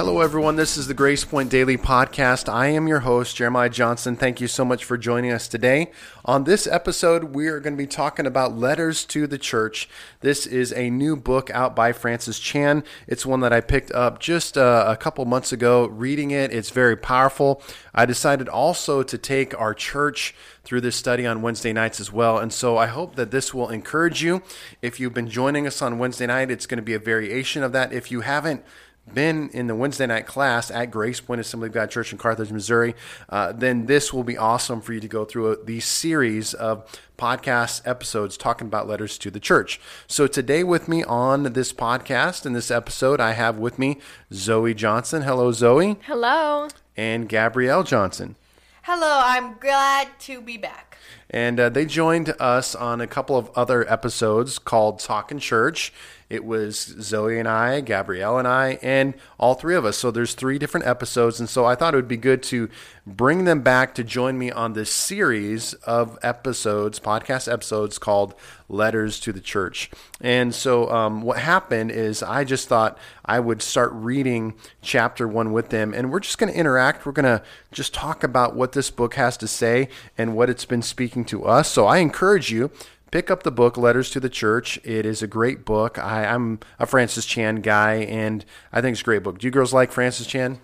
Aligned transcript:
Hello, 0.00 0.22
everyone. 0.22 0.56
This 0.56 0.78
is 0.78 0.86
the 0.86 0.94
Grace 0.94 1.26
Point 1.26 1.50
Daily 1.50 1.76
Podcast. 1.76 2.50
I 2.50 2.68
am 2.68 2.88
your 2.88 3.00
host, 3.00 3.36
Jeremiah 3.36 3.68
Johnson. 3.68 4.16
Thank 4.16 4.40
you 4.40 4.48
so 4.48 4.64
much 4.64 4.82
for 4.82 4.96
joining 4.96 5.30
us 5.30 5.46
today. 5.46 5.90
On 6.24 6.44
this 6.44 6.66
episode, 6.66 7.34
we 7.34 7.48
are 7.48 7.60
going 7.60 7.74
to 7.74 7.82
be 7.82 7.86
talking 7.86 8.24
about 8.24 8.56
letters 8.56 9.04
to 9.04 9.26
the 9.26 9.36
church. 9.36 9.90
This 10.20 10.46
is 10.46 10.72
a 10.72 10.88
new 10.88 11.16
book 11.16 11.50
out 11.50 11.76
by 11.76 11.92
Francis 11.92 12.38
Chan. 12.38 12.82
It's 13.06 13.26
one 13.26 13.40
that 13.40 13.52
I 13.52 13.60
picked 13.60 13.92
up 13.92 14.20
just 14.20 14.56
uh, 14.56 14.86
a 14.88 14.96
couple 14.96 15.26
months 15.26 15.52
ago. 15.52 15.84
Reading 15.88 16.30
it, 16.30 16.50
it's 16.50 16.70
very 16.70 16.96
powerful. 16.96 17.62
I 17.94 18.06
decided 18.06 18.48
also 18.48 19.02
to 19.02 19.18
take 19.18 19.60
our 19.60 19.74
church 19.74 20.34
through 20.64 20.80
this 20.80 20.96
study 20.96 21.26
on 21.26 21.42
Wednesday 21.42 21.74
nights 21.74 22.00
as 22.00 22.10
well. 22.10 22.38
And 22.38 22.54
so 22.54 22.78
I 22.78 22.86
hope 22.86 23.16
that 23.16 23.32
this 23.32 23.52
will 23.52 23.68
encourage 23.68 24.22
you. 24.22 24.42
If 24.80 24.98
you've 24.98 25.12
been 25.12 25.28
joining 25.28 25.66
us 25.66 25.82
on 25.82 25.98
Wednesday 25.98 26.26
night, 26.26 26.50
it's 26.50 26.66
going 26.66 26.78
to 26.78 26.82
be 26.82 26.94
a 26.94 26.98
variation 26.98 27.62
of 27.62 27.72
that. 27.72 27.92
If 27.92 28.10
you 28.10 28.22
haven't, 28.22 28.64
been 29.14 29.48
in 29.50 29.66
the 29.66 29.74
Wednesday 29.74 30.06
night 30.06 30.26
class 30.26 30.70
at 30.70 30.90
Grace 30.90 31.20
Point 31.20 31.40
Assembly 31.40 31.68
of 31.68 31.74
God 31.74 31.90
Church 31.90 32.12
in 32.12 32.18
Carthage, 32.18 32.50
Missouri, 32.50 32.94
uh, 33.28 33.52
then 33.52 33.86
this 33.86 34.12
will 34.12 34.24
be 34.24 34.36
awesome 34.36 34.80
for 34.80 34.92
you 34.92 35.00
to 35.00 35.08
go 35.08 35.24
through 35.24 35.52
a, 35.52 35.64
these 35.64 35.84
series 35.84 36.54
of 36.54 36.84
podcast 37.18 37.86
episodes 37.86 38.36
talking 38.36 38.66
about 38.66 38.88
letters 38.88 39.18
to 39.18 39.30
the 39.30 39.40
church. 39.40 39.80
So 40.06 40.26
today 40.26 40.64
with 40.64 40.88
me 40.88 41.04
on 41.04 41.42
this 41.52 41.72
podcast 41.72 42.46
in 42.46 42.52
this 42.52 42.70
episode, 42.70 43.20
I 43.20 43.32
have 43.32 43.58
with 43.58 43.78
me 43.78 43.98
Zoe 44.32 44.74
Johnson. 44.74 45.22
Hello, 45.22 45.52
Zoe. 45.52 45.96
Hello. 46.02 46.68
And 46.96 47.28
Gabrielle 47.28 47.82
Johnson. 47.82 48.36
Hello, 48.82 49.20
I'm 49.22 49.58
glad 49.58 50.08
to 50.20 50.40
be 50.40 50.56
back. 50.56 50.96
And 51.28 51.60
uh, 51.60 51.68
they 51.68 51.84
joined 51.84 52.34
us 52.40 52.74
on 52.74 53.00
a 53.00 53.06
couple 53.06 53.36
of 53.36 53.50
other 53.54 53.88
episodes 53.90 54.58
called 54.58 54.98
Talking 54.98 55.38
Church 55.38 55.92
it 56.30 56.44
was 56.44 56.76
Zoe 57.00 57.40
and 57.40 57.48
I, 57.48 57.80
Gabrielle 57.80 58.38
and 58.38 58.46
I, 58.46 58.78
and 58.82 59.14
all 59.36 59.54
three 59.54 59.74
of 59.74 59.84
us. 59.84 59.98
So 59.98 60.12
there's 60.12 60.34
three 60.34 60.58
different 60.58 60.86
episodes. 60.86 61.40
And 61.40 61.48
so 61.48 61.66
I 61.66 61.74
thought 61.74 61.92
it 61.92 61.96
would 61.96 62.06
be 62.06 62.16
good 62.16 62.40
to 62.44 62.70
bring 63.04 63.44
them 63.44 63.62
back 63.62 63.96
to 63.96 64.04
join 64.04 64.38
me 64.38 64.52
on 64.52 64.74
this 64.74 64.92
series 64.92 65.74
of 65.74 66.16
episodes, 66.22 67.00
podcast 67.00 67.52
episodes 67.52 67.98
called 67.98 68.36
Letters 68.68 69.18
to 69.20 69.32
the 69.32 69.40
Church. 69.40 69.90
And 70.20 70.54
so 70.54 70.88
um, 70.92 71.22
what 71.22 71.38
happened 71.38 71.90
is 71.90 72.22
I 72.22 72.44
just 72.44 72.68
thought 72.68 72.96
I 73.24 73.40
would 73.40 73.60
start 73.60 73.90
reading 73.92 74.54
chapter 74.82 75.26
one 75.26 75.50
with 75.50 75.70
them. 75.70 75.92
And 75.92 76.12
we're 76.12 76.20
just 76.20 76.38
going 76.38 76.52
to 76.52 76.58
interact. 76.58 77.04
We're 77.04 77.12
going 77.12 77.24
to 77.24 77.42
just 77.72 77.92
talk 77.92 78.22
about 78.22 78.54
what 78.54 78.70
this 78.70 78.90
book 78.90 79.14
has 79.14 79.36
to 79.38 79.48
say 79.48 79.88
and 80.16 80.36
what 80.36 80.48
it's 80.48 80.64
been 80.64 80.82
speaking 80.82 81.24
to 81.24 81.44
us. 81.44 81.68
So 81.68 81.86
I 81.86 81.98
encourage 81.98 82.52
you 82.52 82.70
pick 83.10 83.30
up 83.30 83.42
the 83.42 83.50
book 83.50 83.76
letters 83.76 84.10
to 84.10 84.20
the 84.20 84.28
church. 84.28 84.78
It 84.84 85.04
is 85.06 85.22
a 85.22 85.26
great 85.26 85.64
book. 85.64 85.98
I, 85.98 86.24
am 86.24 86.60
a 86.78 86.86
francis 86.86 87.26
chan 87.26 87.56
guy 87.56 87.94
and 87.96 88.44
i 88.72 88.80
think 88.80 88.94
it's 88.94 89.02
a 89.02 89.04
great 89.04 89.22
book. 89.22 89.38
Do 89.38 89.46
you 89.46 89.50
girls 89.50 89.72
like 89.72 89.92
francis 89.92 90.26
chan? 90.26 90.58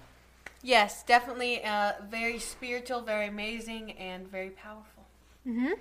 Yes 0.63 1.03
definitely 1.03 1.65
uh, 1.65 1.93
very 2.09 2.39
spiritual 2.39 3.01
very 3.01 3.29
amazing 3.29 3.93
and 3.93 4.29
very 4.29 4.51
powerful. 4.51 5.05
Mm-hmm. 5.47 5.73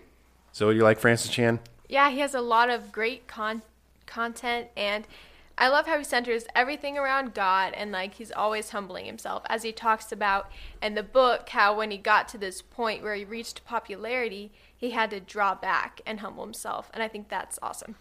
so 0.52 0.72
do 0.72 0.78
you 0.78 0.84
like 0.84 1.00
francis 1.00 1.32
chan? 1.32 1.60
Yeah 1.88 2.10
he 2.10 2.20
has 2.20 2.34
a 2.34 2.42
lot 2.42 2.70
of 2.70 2.92
great 2.92 3.28
con- 3.28 3.64
content 4.06 4.68
and 4.76 5.08
I 5.58 5.70
love 5.70 5.88
how 5.88 5.98
he 5.98 6.04
centers 6.04 6.46
everything 6.54 6.98
around 6.98 7.34
God 7.34 7.74
and 7.74 7.92
like 7.92 8.16
he's 8.16 8.32
always 8.32 8.72
humbling 8.72 9.06
himself 9.06 9.44
as 9.48 9.64
he 9.64 9.72
talks 9.72 10.12
about 10.12 10.52
in 10.82 10.96
the 10.96 11.04
book 11.04 11.50
how 11.50 11.78
when 11.78 11.92
he 11.92 11.98
got 11.98 12.28
to 12.30 12.38
this 12.38 12.62
point 12.62 13.04
where 13.04 13.16
he 13.16 13.24
reached 13.24 13.64
popularity, 13.64 14.52
he 14.76 14.92
had 14.92 15.10
to 15.12 15.20
draw 15.20 15.56
back 15.56 16.02
and 16.06 16.20
humble 16.20 16.44
himself. 16.44 16.92
And 16.94 17.02
I 17.02 17.08
think 17.08 17.30
that's 17.30 17.58
awesome. 17.62 17.96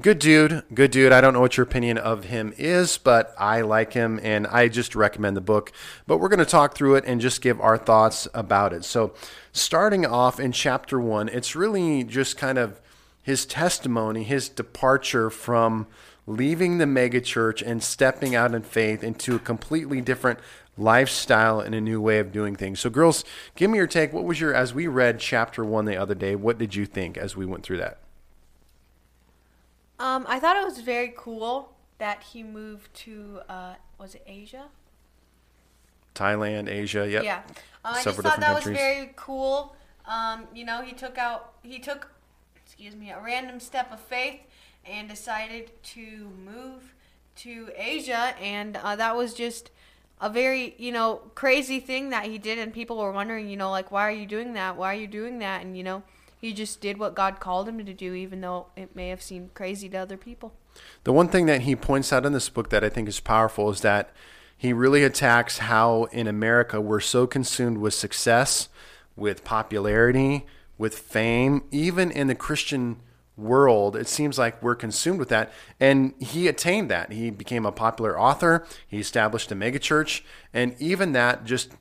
Good 0.00 0.20
dude, 0.20 0.62
good 0.72 0.92
dude. 0.92 1.10
I 1.10 1.20
don't 1.20 1.32
know 1.32 1.40
what 1.40 1.56
your 1.56 1.64
opinion 1.64 1.98
of 1.98 2.24
him 2.24 2.54
is, 2.56 2.98
but 2.98 3.34
I 3.36 3.62
like 3.62 3.94
him 3.94 4.20
and 4.22 4.46
I 4.46 4.68
just 4.68 4.94
recommend 4.94 5.36
the 5.36 5.40
book. 5.40 5.72
But 6.06 6.18
we're 6.18 6.28
going 6.28 6.38
to 6.38 6.44
talk 6.44 6.76
through 6.76 6.94
it 6.94 7.04
and 7.04 7.20
just 7.20 7.42
give 7.42 7.60
our 7.60 7.76
thoughts 7.76 8.28
about 8.32 8.72
it. 8.72 8.84
So, 8.84 9.12
starting 9.52 10.06
off 10.06 10.38
in 10.38 10.52
chapter 10.52 11.00
one, 11.00 11.28
it's 11.28 11.56
really 11.56 12.04
just 12.04 12.36
kind 12.36 12.58
of 12.58 12.80
his 13.24 13.44
testimony, 13.44 14.22
his 14.22 14.48
departure 14.48 15.30
from 15.30 15.88
leaving 16.28 16.76
the 16.76 16.84
megachurch 16.84 17.62
and 17.66 17.82
stepping 17.82 18.34
out 18.34 18.54
in 18.54 18.62
faith 18.62 19.02
into 19.02 19.34
a 19.34 19.38
completely 19.38 20.00
different 20.00 20.38
lifestyle 20.76 21.58
and 21.58 21.74
a 21.74 21.80
new 21.80 22.00
way 22.00 22.18
of 22.18 22.30
doing 22.30 22.54
things. 22.54 22.78
So, 22.78 22.90
girls, 22.90 23.24
give 23.56 23.70
me 23.70 23.78
your 23.78 23.86
take. 23.86 24.12
What 24.12 24.24
was 24.24 24.38
your, 24.38 24.54
as 24.54 24.74
we 24.74 24.86
read 24.86 25.18
chapter 25.18 25.64
one 25.64 25.86
the 25.86 25.96
other 25.96 26.14
day, 26.14 26.36
what 26.36 26.58
did 26.58 26.74
you 26.74 26.84
think 26.84 27.16
as 27.16 27.34
we 27.34 27.46
went 27.46 27.64
through 27.64 27.78
that? 27.78 27.98
Um, 29.98 30.26
I 30.28 30.38
thought 30.38 30.56
it 30.56 30.64
was 30.64 30.80
very 30.80 31.12
cool 31.16 31.72
that 31.96 32.22
he 32.22 32.42
moved 32.42 32.92
to, 32.94 33.40
uh, 33.48 33.74
was 33.98 34.14
it 34.14 34.22
Asia? 34.26 34.66
Thailand, 36.14 36.68
Asia, 36.68 37.08
yep. 37.08 37.24
Yeah. 37.24 37.42
Uh, 37.84 37.94
I 37.96 38.02
just 38.04 38.20
thought 38.20 38.38
that 38.38 38.40
countries. 38.40 38.66
was 38.66 38.76
very 38.76 39.12
cool. 39.16 39.74
Um, 40.06 40.46
you 40.54 40.64
know, 40.64 40.82
he 40.82 40.92
took 40.92 41.16
out, 41.16 41.54
he 41.62 41.78
took, 41.78 42.10
excuse 42.64 42.94
me, 42.94 43.10
a 43.10 43.20
random 43.20 43.60
step 43.60 43.90
of 43.90 43.98
faith 43.98 44.40
and 44.84 45.08
decided 45.08 45.70
to 45.82 46.30
move 46.44 46.94
to 47.36 47.70
Asia, 47.76 48.34
and 48.40 48.76
uh, 48.76 48.96
that 48.96 49.16
was 49.16 49.34
just 49.34 49.70
a 50.20 50.28
very 50.28 50.74
you 50.78 50.90
know 50.92 51.22
crazy 51.34 51.80
thing 51.80 52.10
that 52.10 52.24
he 52.24 52.38
did. 52.38 52.58
And 52.58 52.72
people 52.72 52.98
were 52.98 53.12
wondering 53.12 53.48
you 53.48 53.56
know 53.56 53.70
like 53.70 53.90
why 53.90 54.02
are 54.02 54.12
you 54.12 54.26
doing 54.26 54.54
that? 54.54 54.76
Why 54.76 54.92
are 54.92 54.98
you 54.98 55.06
doing 55.06 55.38
that? 55.38 55.62
And 55.62 55.76
you 55.76 55.84
know 55.84 56.02
he 56.40 56.52
just 56.52 56.80
did 56.80 56.98
what 56.98 57.14
god 57.14 57.40
called 57.40 57.68
him 57.68 57.84
to 57.84 57.92
do 57.92 58.14
even 58.14 58.40
though 58.40 58.66
it 58.76 58.94
may 58.94 59.08
have 59.08 59.22
seemed 59.22 59.54
crazy 59.54 59.88
to 59.88 59.96
other 59.96 60.16
people. 60.16 60.52
The 61.04 61.12
one 61.12 61.28
thing 61.28 61.46
that 61.46 61.62
he 61.62 61.74
points 61.74 62.12
out 62.12 62.24
in 62.24 62.32
this 62.32 62.48
book 62.48 62.70
that 62.70 62.84
i 62.84 62.88
think 62.88 63.08
is 63.08 63.20
powerful 63.20 63.70
is 63.70 63.80
that 63.80 64.10
he 64.56 64.72
really 64.72 65.02
attacks 65.04 65.58
how 65.58 66.04
in 66.12 66.26
america 66.26 66.80
we're 66.80 67.00
so 67.00 67.26
consumed 67.26 67.78
with 67.78 67.94
success 67.94 68.68
with 69.16 69.44
popularity 69.44 70.46
with 70.76 70.96
fame 70.96 71.64
even 71.70 72.10
in 72.10 72.28
the 72.28 72.34
christian 72.34 73.00
world, 73.38 73.96
it 73.96 74.08
seems 74.08 74.38
like 74.38 74.62
we're 74.62 74.74
consumed 74.74 75.18
with 75.18 75.28
that. 75.28 75.52
And 75.78 76.14
he 76.18 76.48
attained 76.48 76.90
that. 76.90 77.12
He 77.12 77.30
became 77.30 77.64
a 77.64 77.72
popular 77.72 78.18
author. 78.18 78.66
He 78.86 78.98
established 78.98 79.52
a 79.52 79.54
megachurch, 79.54 80.22
and 80.52 80.74
even 80.78 81.12
that 81.12 81.44
just, 81.44 81.72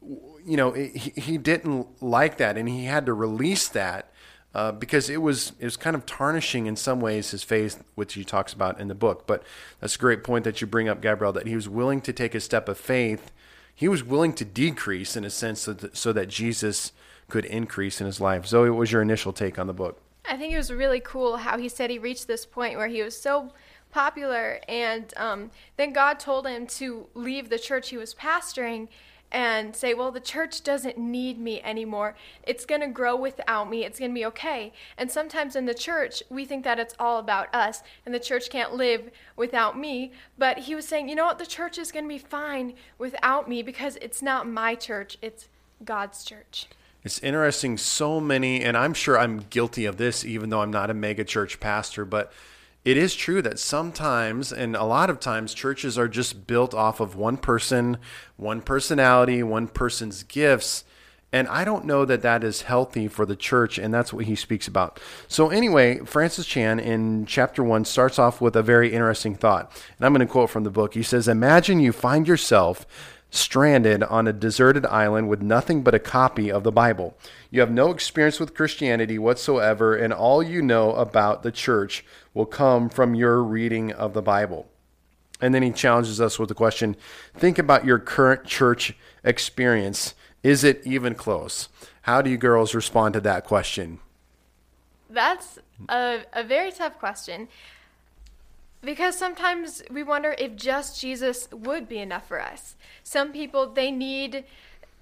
you 0.00 0.56
know, 0.56 0.72
he, 0.72 1.12
he 1.16 1.38
didn't 1.38 2.02
like 2.02 2.36
that, 2.36 2.56
and 2.56 2.68
he 2.68 2.84
had 2.84 3.06
to 3.06 3.14
release 3.14 3.68
that. 3.68 4.12
Uh, 4.54 4.72
because 4.72 5.10
it 5.10 5.20
was 5.20 5.52
it 5.58 5.66
was 5.66 5.76
kind 5.76 5.94
of 5.94 6.06
tarnishing 6.06 6.64
in 6.64 6.76
some 6.76 6.98
ways 6.98 7.30
his 7.32 7.42
faith, 7.42 7.84
which 7.94 8.14
he 8.14 8.24
talks 8.24 8.54
about 8.54 8.80
in 8.80 8.88
the 8.88 8.94
book. 8.94 9.26
But 9.26 9.42
that's 9.80 9.96
a 9.96 9.98
great 9.98 10.24
point 10.24 10.44
that 10.44 10.62
you 10.62 10.66
bring 10.66 10.88
up, 10.88 11.02
Gabrielle, 11.02 11.34
That 11.34 11.46
he 11.46 11.54
was 11.54 11.68
willing 11.68 12.00
to 12.00 12.12
take 12.12 12.34
a 12.34 12.40
step 12.40 12.66
of 12.66 12.78
faith. 12.78 13.32
He 13.74 13.86
was 13.86 14.02
willing 14.02 14.32
to 14.32 14.46
decrease 14.46 15.14
in 15.14 15.26
a 15.26 15.30
sense, 15.30 15.60
so 15.60 15.74
that, 15.74 15.94
so 15.94 16.10
that 16.14 16.28
Jesus 16.28 16.92
could 17.28 17.44
increase 17.44 18.00
in 18.00 18.06
his 18.06 18.18
life. 18.18 18.46
Zoe, 18.46 18.70
what 18.70 18.78
was 18.78 18.92
your 18.92 19.02
initial 19.02 19.34
take 19.34 19.58
on 19.58 19.66
the 19.66 19.74
book? 19.74 20.00
I 20.28 20.36
think 20.36 20.52
it 20.52 20.56
was 20.56 20.72
really 20.72 21.00
cool 21.00 21.36
how 21.38 21.58
he 21.58 21.68
said 21.68 21.90
he 21.90 21.98
reached 21.98 22.26
this 22.26 22.46
point 22.46 22.76
where 22.76 22.88
he 22.88 23.02
was 23.02 23.16
so 23.16 23.52
popular, 23.90 24.60
and 24.68 25.12
um, 25.16 25.50
then 25.76 25.92
God 25.92 26.18
told 26.18 26.46
him 26.46 26.66
to 26.66 27.06
leave 27.14 27.48
the 27.48 27.58
church 27.58 27.90
he 27.90 27.96
was 27.96 28.14
pastoring 28.14 28.88
and 29.32 29.74
say, 29.74 29.94
Well, 29.94 30.12
the 30.12 30.20
church 30.20 30.62
doesn't 30.62 30.98
need 30.98 31.38
me 31.38 31.60
anymore. 31.62 32.14
It's 32.42 32.64
going 32.64 32.80
to 32.80 32.88
grow 32.88 33.16
without 33.16 33.68
me. 33.68 33.84
It's 33.84 33.98
going 33.98 34.10
to 34.12 34.14
be 34.14 34.26
okay. 34.26 34.72
And 34.96 35.10
sometimes 35.10 35.56
in 35.56 35.66
the 35.66 35.74
church, 35.74 36.22
we 36.30 36.44
think 36.44 36.64
that 36.64 36.78
it's 36.78 36.94
all 36.98 37.18
about 37.18 37.52
us 37.54 37.82
and 38.04 38.14
the 38.14 38.20
church 38.20 38.50
can't 38.50 38.74
live 38.74 39.10
without 39.36 39.78
me. 39.78 40.12
But 40.38 40.58
he 40.60 40.74
was 40.74 40.86
saying, 40.86 41.08
You 41.08 41.14
know 41.14 41.26
what? 41.26 41.38
The 41.38 41.46
church 41.46 41.78
is 41.78 41.92
going 41.92 42.04
to 42.04 42.08
be 42.08 42.18
fine 42.18 42.74
without 42.98 43.48
me 43.48 43.62
because 43.62 43.96
it's 44.00 44.22
not 44.22 44.48
my 44.48 44.74
church, 44.74 45.18
it's 45.20 45.48
God's 45.84 46.24
church. 46.24 46.68
It's 47.06 47.20
interesting, 47.20 47.78
so 47.78 48.18
many, 48.18 48.64
and 48.64 48.76
I'm 48.76 48.92
sure 48.92 49.16
I'm 49.16 49.38
guilty 49.48 49.84
of 49.84 49.96
this, 49.96 50.24
even 50.24 50.50
though 50.50 50.60
I'm 50.60 50.72
not 50.72 50.90
a 50.90 50.94
mega 50.94 51.22
church 51.22 51.60
pastor, 51.60 52.04
but 52.04 52.32
it 52.84 52.96
is 52.96 53.14
true 53.14 53.40
that 53.42 53.60
sometimes, 53.60 54.52
and 54.52 54.74
a 54.74 54.82
lot 54.82 55.08
of 55.08 55.20
times, 55.20 55.54
churches 55.54 55.96
are 55.96 56.08
just 56.08 56.48
built 56.48 56.74
off 56.74 56.98
of 56.98 57.14
one 57.14 57.36
person, 57.36 57.98
one 58.36 58.60
personality, 58.60 59.40
one 59.44 59.68
person's 59.68 60.24
gifts. 60.24 60.82
And 61.32 61.46
I 61.46 61.64
don't 61.64 61.84
know 61.84 62.04
that 62.04 62.22
that 62.22 62.42
is 62.42 62.62
healthy 62.62 63.06
for 63.06 63.24
the 63.24 63.36
church, 63.36 63.78
and 63.78 63.94
that's 63.94 64.12
what 64.12 64.24
he 64.24 64.34
speaks 64.34 64.66
about. 64.66 64.98
So, 65.28 65.50
anyway, 65.50 66.00
Francis 66.00 66.44
Chan 66.44 66.80
in 66.80 67.24
chapter 67.24 67.62
one 67.62 67.84
starts 67.84 68.18
off 68.18 68.40
with 68.40 68.56
a 68.56 68.64
very 68.64 68.92
interesting 68.92 69.36
thought. 69.36 69.70
And 69.96 70.04
I'm 70.04 70.12
going 70.12 70.26
to 70.26 70.32
quote 70.32 70.50
from 70.50 70.64
the 70.64 70.70
book. 70.70 70.94
He 70.94 71.04
says, 71.04 71.28
Imagine 71.28 71.78
you 71.78 71.92
find 71.92 72.26
yourself 72.26 72.84
stranded 73.36 74.02
on 74.02 74.26
a 74.26 74.32
deserted 74.32 74.86
island 74.86 75.28
with 75.28 75.42
nothing 75.42 75.82
but 75.82 75.94
a 75.94 75.98
copy 75.98 76.50
of 76.50 76.64
the 76.64 76.72
Bible. 76.72 77.16
You 77.50 77.60
have 77.60 77.70
no 77.70 77.90
experience 77.90 78.40
with 78.40 78.54
Christianity 78.54 79.18
whatsoever, 79.18 79.94
and 79.94 80.12
all 80.12 80.42
you 80.42 80.62
know 80.62 80.92
about 80.92 81.42
the 81.42 81.52
church 81.52 82.04
will 82.34 82.46
come 82.46 82.88
from 82.88 83.14
your 83.14 83.42
reading 83.42 83.92
of 83.92 84.14
the 84.14 84.22
Bible. 84.22 84.68
And 85.40 85.54
then 85.54 85.62
he 85.62 85.70
challenges 85.70 86.20
us 86.20 86.38
with 86.38 86.48
the 86.48 86.54
question 86.54 86.96
think 87.34 87.58
about 87.58 87.84
your 87.84 87.98
current 87.98 88.44
church 88.46 88.96
experience. 89.22 90.14
Is 90.42 90.64
it 90.64 90.82
even 90.84 91.14
close? 91.14 91.68
How 92.02 92.22
do 92.22 92.30
you 92.30 92.36
girls 92.36 92.74
respond 92.74 93.14
to 93.14 93.20
that 93.20 93.44
question? 93.44 93.98
That's 95.10 95.58
a, 95.88 96.20
a 96.32 96.42
very 96.42 96.72
tough 96.72 96.98
question. 96.98 97.48
Because 98.86 99.18
sometimes 99.18 99.82
we 99.90 100.02
wonder 100.02 100.34
if 100.38 100.56
just 100.56 100.98
Jesus 100.98 101.48
would 101.52 101.88
be 101.88 101.98
enough 101.98 102.26
for 102.26 102.40
us. 102.40 102.76
Some 103.02 103.32
people 103.32 103.66
they 103.70 103.90
need 103.90 104.44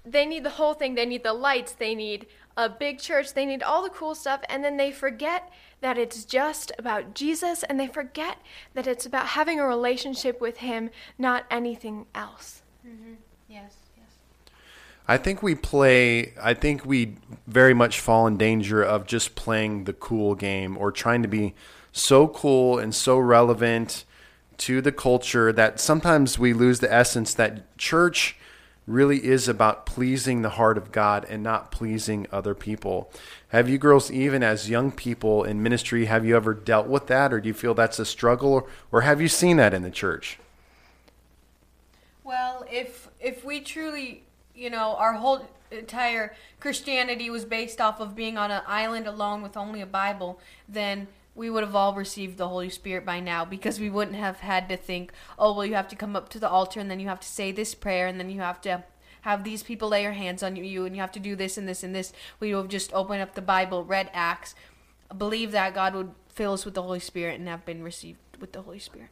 they 0.03 0.25
need 0.25 0.43
the 0.43 0.51
whole 0.51 0.73
thing. 0.73 0.95
They 0.95 1.05
need 1.05 1.23
the 1.23 1.33
lights, 1.33 1.71
they 1.71 1.95
need 1.95 2.27
a 2.57 2.67
big 2.67 2.99
church, 2.99 3.33
they 3.33 3.45
need 3.45 3.63
all 3.63 3.83
the 3.83 3.89
cool 3.89 4.15
stuff 4.15 4.41
and 4.49 4.63
then 4.63 4.75
they 4.77 4.91
forget 4.91 5.49
that 5.81 5.97
it's 5.97 6.25
just 6.25 6.71
about 6.79 7.13
Jesus 7.13 7.63
and 7.63 7.79
they 7.79 7.87
forget 7.87 8.37
that 8.73 8.87
it's 8.87 9.05
about 9.05 9.27
having 9.27 9.59
a 9.59 9.67
relationship 9.67 10.41
with 10.41 10.57
him, 10.57 10.89
not 11.17 11.45
anything 11.49 12.07
else. 12.13 12.63
Mm-hmm. 12.85 13.13
Yes. 13.47 13.77
I 15.07 15.17
think 15.17 15.43
we 15.43 15.53
play, 15.53 16.33
I 16.41 16.55
think 16.55 16.83
we 16.83 17.17
very 17.45 17.75
much 17.75 17.99
fall 17.99 18.25
in 18.25 18.37
danger 18.37 18.81
of 18.81 19.05
just 19.05 19.35
playing 19.35 19.83
the 19.83 19.93
cool 19.93 20.33
game 20.33 20.77
or 20.77 20.91
trying 20.91 21.21
to 21.21 21.27
be 21.27 21.53
so 21.95 22.27
cool 22.27 22.77
and 22.77 22.93
so 22.93 23.17
relevant 23.17 24.03
to 24.57 24.81
the 24.81 24.91
culture 24.91 25.53
that 25.53 25.79
sometimes 25.79 26.37
we 26.37 26.51
lose 26.51 26.81
the 26.81 26.93
essence 26.93 27.33
that 27.33 27.77
church 27.77 28.35
really 28.85 29.25
is 29.25 29.47
about 29.47 29.85
pleasing 29.85 30.41
the 30.41 30.49
heart 30.49 30.77
of 30.77 30.91
God 30.91 31.25
and 31.29 31.41
not 31.41 31.71
pleasing 31.71 32.27
other 32.33 32.53
people. 32.53 33.09
Have 33.47 33.69
you 33.69 33.77
girls, 33.77 34.11
even 34.11 34.43
as 34.43 34.69
young 34.69 34.91
people 34.91 35.45
in 35.45 35.63
ministry, 35.63 36.05
have 36.05 36.25
you 36.25 36.35
ever 36.35 36.53
dealt 36.53 36.87
with 36.87 37.07
that, 37.07 37.31
or 37.31 37.39
do 37.39 37.47
you 37.47 37.53
feel 37.53 37.73
that's 37.73 37.97
a 37.97 38.05
struggle, 38.05 38.53
or, 38.53 38.65
or 38.91 39.01
have 39.01 39.21
you 39.21 39.29
seen 39.29 39.55
that 39.57 39.73
in 39.73 39.81
the 39.81 39.89
church? 39.89 40.37
Well, 42.25 42.65
if 42.69 43.07
if 43.21 43.45
we 43.45 43.61
truly, 43.61 44.23
you 44.53 44.69
know, 44.69 44.95
our 44.97 45.13
whole 45.13 45.47
entire 45.71 46.35
Christianity 46.59 47.29
was 47.29 47.45
based 47.45 47.79
off 47.79 47.99
of 47.99 48.15
being 48.15 48.37
on 48.37 48.51
an 48.51 48.63
island 48.67 49.07
alone 49.07 49.41
with 49.41 49.55
only 49.55 49.81
a 49.81 49.85
Bible, 49.85 50.39
then 50.67 51.07
we 51.35 51.49
would 51.49 51.63
have 51.63 51.75
all 51.75 51.93
received 51.93 52.37
the 52.37 52.47
Holy 52.47 52.69
Spirit 52.69 53.05
by 53.05 53.19
now 53.19 53.43
because 53.43 53.79
we 53.79 53.89
wouldn't 53.89 54.17
have 54.17 54.39
had 54.39 54.69
to 54.69 54.77
think, 54.77 55.11
oh, 55.37 55.53
well, 55.53 55.65
you 55.65 55.75
have 55.75 55.89
to 55.89 55.95
come 55.95 56.15
up 56.15 56.29
to 56.29 56.39
the 56.39 56.49
altar 56.49 56.79
and 56.79 56.89
then 56.89 56.99
you 56.99 57.07
have 57.09 57.19
to 57.19 57.27
say 57.27 57.51
this 57.51 57.75
prayer 57.75 58.07
and 58.07 58.19
then 58.19 58.29
you 58.29 58.39
have 58.39 58.61
to 58.61 58.83
have 59.21 59.43
these 59.43 59.61
people 59.61 59.89
lay 59.89 60.03
your 60.03 60.13
hands 60.13 60.41
on 60.41 60.55
you 60.55 60.85
and 60.85 60.95
you 60.95 61.01
have 61.01 61.11
to 61.11 61.19
do 61.19 61.35
this 61.35 61.57
and 61.57 61.67
this 61.67 61.83
and 61.83 61.93
this. 61.93 62.13
We 62.39 62.53
would 62.53 62.61
have 62.61 62.69
just 62.69 62.93
opened 62.93 63.21
up 63.21 63.35
the 63.35 63.41
Bible, 63.41 63.83
read 63.83 64.09
Acts, 64.13 64.55
believe 65.15 65.51
that 65.51 65.75
God 65.75 65.93
would 65.93 66.11
fill 66.29 66.53
us 66.53 66.63
with 66.63 66.73
the 66.73 66.83
Holy 66.83 66.99
Spirit 66.99 67.39
and 67.39 67.49
have 67.49 67.65
been 67.65 67.83
received 67.83 68.19
with 68.39 68.53
the 68.53 68.61
Holy 68.61 68.79
Spirit. 68.79 69.09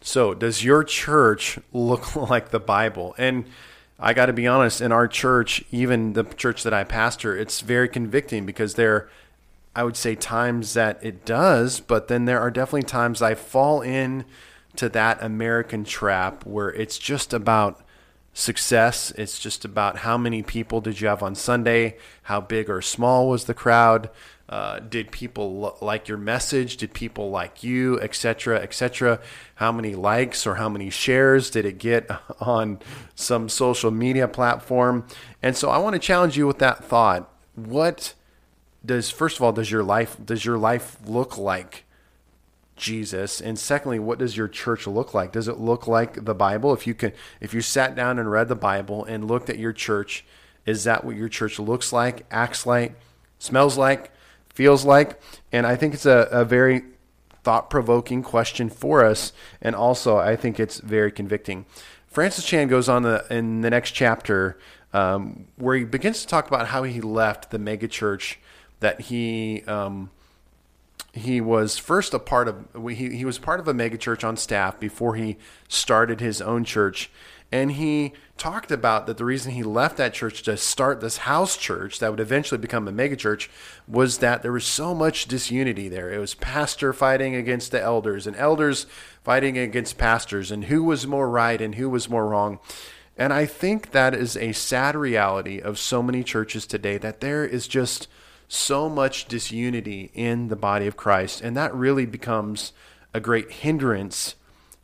So, 0.00 0.32
does 0.32 0.64
your 0.64 0.84
church 0.84 1.58
look 1.72 2.16
like 2.30 2.50
the 2.50 2.60
Bible? 2.60 3.14
And 3.18 3.44
I 4.00 4.14
got 4.14 4.26
to 4.26 4.32
be 4.32 4.46
honest, 4.46 4.80
in 4.80 4.90
our 4.90 5.08
church, 5.08 5.62
even 5.70 6.12
the 6.12 6.24
church 6.24 6.62
that 6.62 6.72
I 6.72 6.84
pastor, 6.84 7.36
it's 7.36 7.60
very 7.60 7.88
convicting 7.88 8.46
because 8.46 8.74
they're 8.74 9.08
I 9.78 9.84
would 9.84 9.96
say 9.96 10.16
times 10.16 10.74
that 10.74 10.98
it 11.04 11.24
does, 11.24 11.78
but 11.78 12.08
then 12.08 12.24
there 12.24 12.40
are 12.40 12.50
definitely 12.50 12.82
times 12.82 13.22
I 13.22 13.36
fall 13.36 13.80
in 13.80 14.24
to 14.74 14.88
that 14.88 15.22
American 15.22 15.84
trap 15.84 16.44
where 16.44 16.70
it's 16.70 16.98
just 16.98 17.32
about 17.32 17.80
success. 18.32 19.12
It's 19.12 19.38
just 19.38 19.64
about 19.64 19.98
how 19.98 20.18
many 20.18 20.42
people 20.42 20.80
did 20.80 21.00
you 21.00 21.06
have 21.06 21.22
on 21.22 21.36
Sunday, 21.36 21.96
how 22.22 22.40
big 22.40 22.68
or 22.68 22.82
small 22.82 23.28
was 23.28 23.44
the 23.44 23.54
crowd, 23.54 24.10
uh, 24.48 24.80
did 24.80 25.12
people 25.12 25.78
like 25.80 26.08
your 26.08 26.18
message, 26.18 26.76
did 26.78 26.92
people 26.92 27.30
like 27.30 27.62
you, 27.62 28.00
etc., 28.00 28.58
etc. 28.58 29.20
How 29.54 29.70
many 29.70 29.94
likes 29.94 30.44
or 30.44 30.56
how 30.56 30.68
many 30.68 30.90
shares 30.90 31.50
did 31.50 31.64
it 31.64 31.78
get 31.78 32.10
on 32.40 32.80
some 33.14 33.48
social 33.48 33.92
media 33.92 34.26
platform? 34.26 35.06
And 35.40 35.56
so 35.56 35.70
I 35.70 35.78
want 35.78 35.94
to 35.94 36.00
challenge 36.00 36.36
you 36.36 36.48
with 36.48 36.58
that 36.58 36.82
thought. 36.82 37.32
What 37.54 38.14
does 38.88 39.10
first 39.10 39.36
of 39.36 39.42
all 39.42 39.52
does 39.52 39.70
your 39.70 39.84
life 39.84 40.16
does 40.24 40.44
your 40.44 40.58
life 40.58 40.96
look 41.06 41.38
like 41.38 41.84
Jesus? 42.74 43.40
And 43.40 43.58
secondly, 43.58 43.98
what 43.98 44.18
does 44.18 44.36
your 44.36 44.48
church 44.48 44.86
look 44.86 45.14
like? 45.14 45.32
Does 45.32 45.48
it 45.48 45.58
look 45.58 45.86
like 45.86 46.24
the 46.24 46.34
Bible? 46.34 46.72
If 46.72 46.86
you 46.86 46.94
can 46.94 47.12
if 47.40 47.54
you 47.54 47.60
sat 47.60 47.94
down 47.94 48.18
and 48.18 48.28
read 48.30 48.48
the 48.48 48.56
Bible 48.56 49.04
and 49.04 49.28
looked 49.28 49.50
at 49.50 49.58
your 49.58 49.72
church, 49.72 50.24
is 50.66 50.84
that 50.84 51.04
what 51.04 51.14
your 51.14 51.28
church 51.28 51.60
looks 51.60 51.92
like, 51.92 52.26
acts 52.30 52.66
like, 52.66 52.98
smells 53.38 53.76
like, 53.76 54.10
feels 54.48 54.84
like? 54.84 55.20
And 55.52 55.66
I 55.66 55.76
think 55.76 55.94
it's 55.94 56.06
a, 56.06 56.28
a 56.32 56.44
very 56.44 56.82
thought 57.44 57.70
provoking 57.70 58.22
question 58.22 58.68
for 58.68 59.04
us. 59.04 59.32
And 59.62 59.76
also 59.76 60.16
I 60.16 60.34
think 60.34 60.58
it's 60.58 60.80
very 60.80 61.12
convicting. 61.12 61.66
Francis 62.06 62.44
Chan 62.44 62.68
goes 62.68 62.88
on 62.88 63.02
the, 63.02 63.24
in 63.30 63.60
the 63.60 63.70
next 63.70 63.92
chapter 63.92 64.58
um, 64.92 65.46
where 65.56 65.76
he 65.76 65.84
begins 65.84 66.22
to 66.22 66.26
talk 66.26 66.48
about 66.48 66.68
how 66.68 66.82
he 66.82 67.00
left 67.00 67.50
the 67.50 67.58
megachurch 67.58 68.36
that 68.80 69.02
he 69.02 69.62
um, 69.66 70.10
he 71.12 71.40
was 71.40 71.78
first 71.78 72.14
a 72.14 72.18
part 72.18 72.48
of 72.48 72.66
he, 72.88 73.16
he 73.16 73.24
was 73.24 73.38
part 73.38 73.60
of 73.60 73.68
a 73.68 73.74
megachurch 73.74 74.26
on 74.26 74.36
staff 74.36 74.78
before 74.78 75.14
he 75.14 75.36
started 75.68 76.20
his 76.20 76.40
own 76.40 76.64
church 76.64 77.10
and 77.50 77.72
he 77.72 78.12
talked 78.36 78.70
about 78.70 79.06
that 79.06 79.16
the 79.16 79.24
reason 79.24 79.52
he 79.52 79.62
left 79.62 79.96
that 79.96 80.12
church 80.12 80.42
to 80.42 80.56
start 80.56 81.00
this 81.00 81.18
house 81.18 81.56
church 81.56 81.98
that 81.98 82.10
would 82.10 82.20
eventually 82.20 82.58
become 82.58 82.86
a 82.86 82.92
megachurch 82.92 83.48
was 83.86 84.18
that 84.18 84.42
there 84.42 84.52
was 84.52 84.66
so 84.66 84.94
much 84.94 85.26
disunity 85.26 85.88
there. 85.88 86.10
It 86.12 86.18
was 86.18 86.34
pastor 86.34 86.92
fighting 86.92 87.34
against 87.34 87.72
the 87.72 87.80
elders 87.80 88.26
and 88.26 88.36
elders 88.36 88.86
fighting 89.24 89.56
against 89.56 89.98
pastors 89.98 90.50
and 90.50 90.64
who 90.64 90.84
was 90.84 91.06
more 91.06 91.28
right 91.28 91.60
and 91.60 91.76
who 91.76 91.88
was 91.88 92.10
more 92.10 92.28
wrong. 92.28 92.58
And 93.16 93.32
I 93.32 93.46
think 93.46 93.90
that 93.90 94.14
is 94.14 94.36
a 94.36 94.52
sad 94.52 94.94
reality 94.94 95.58
of 95.58 95.78
so 95.78 96.02
many 96.02 96.22
churches 96.22 96.66
today 96.66 96.98
that 96.98 97.20
there 97.20 97.44
is 97.44 97.66
just 97.66 98.08
so 98.48 98.88
much 98.88 99.26
disunity 99.26 100.10
in 100.14 100.48
the 100.48 100.56
body 100.56 100.86
of 100.86 100.96
Christ. 100.96 101.42
And 101.42 101.56
that 101.56 101.74
really 101.74 102.06
becomes 102.06 102.72
a 103.14 103.20
great 103.20 103.50
hindrance 103.50 104.34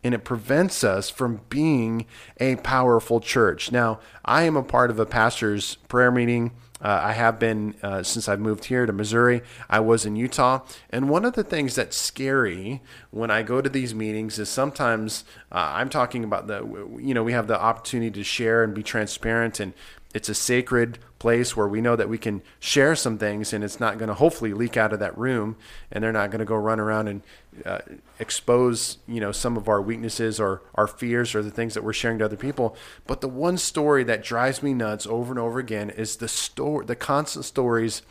and 0.04 0.12
it 0.12 0.22
prevents 0.22 0.84
us 0.84 1.08
from 1.08 1.40
being 1.48 2.04
a 2.38 2.56
powerful 2.56 3.20
church. 3.20 3.72
Now, 3.72 4.00
I 4.22 4.42
am 4.42 4.54
a 4.54 4.62
part 4.62 4.90
of 4.90 5.00
a 5.00 5.06
pastor's 5.06 5.76
prayer 5.88 6.10
meeting. 6.10 6.52
Uh, 6.82 7.00
I 7.04 7.12
have 7.12 7.38
been 7.38 7.74
uh, 7.82 8.02
since 8.02 8.28
I've 8.28 8.40
moved 8.40 8.66
here 8.66 8.84
to 8.84 8.92
Missouri. 8.92 9.40
I 9.70 9.80
was 9.80 10.04
in 10.04 10.16
Utah. 10.16 10.60
And 10.90 11.08
one 11.08 11.24
of 11.24 11.32
the 11.32 11.42
things 11.42 11.74
that's 11.74 11.96
scary 11.96 12.82
when 13.10 13.30
I 13.30 13.42
go 13.42 13.62
to 13.62 13.70
these 13.70 13.94
meetings 13.94 14.38
is 14.38 14.50
sometimes 14.50 15.24
uh, 15.50 15.72
I'm 15.72 15.88
talking 15.88 16.22
about 16.22 16.48
the, 16.48 16.58
you 17.00 17.14
know, 17.14 17.22
we 17.22 17.32
have 17.32 17.46
the 17.46 17.58
opportunity 17.58 18.10
to 18.10 18.24
share 18.24 18.62
and 18.62 18.74
be 18.74 18.82
transparent 18.82 19.58
and 19.58 19.72
it's 20.14 20.28
a 20.28 20.34
sacred 20.34 20.98
place 21.18 21.56
where 21.56 21.66
we 21.66 21.80
know 21.80 21.96
that 21.96 22.08
we 22.08 22.16
can 22.16 22.40
share 22.60 22.94
some 22.94 23.18
things 23.18 23.52
and 23.52 23.64
it's 23.64 23.80
not 23.80 23.98
going 23.98 24.08
to 24.08 24.14
hopefully 24.14 24.54
leak 24.54 24.76
out 24.76 24.92
of 24.92 25.00
that 25.00 25.16
room 25.18 25.56
and 25.90 26.04
they're 26.04 26.12
not 26.12 26.30
going 26.30 26.38
to 26.38 26.44
go 26.44 26.54
run 26.54 26.78
around 26.78 27.08
and 27.08 27.22
uh, 27.66 27.80
expose 28.20 28.98
you 29.08 29.20
know 29.20 29.32
some 29.32 29.56
of 29.56 29.68
our 29.68 29.82
weaknesses 29.82 30.38
or 30.38 30.62
our 30.76 30.86
fears 30.86 31.34
or 31.34 31.42
the 31.42 31.50
things 31.50 31.74
that 31.74 31.82
we're 31.82 31.92
sharing 31.92 32.18
to 32.18 32.24
other 32.24 32.36
people. 32.36 32.76
But 33.06 33.20
the 33.20 33.28
one 33.28 33.58
story 33.58 34.04
that 34.04 34.22
drives 34.22 34.62
me 34.62 34.72
nuts 34.72 35.06
over 35.06 35.32
and 35.32 35.38
over 35.38 35.58
again 35.58 35.90
is 35.90 36.16
the 36.16 36.28
story 36.28 36.86
the 36.86 36.96
constant 36.96 37.44
stories 37.44 38.02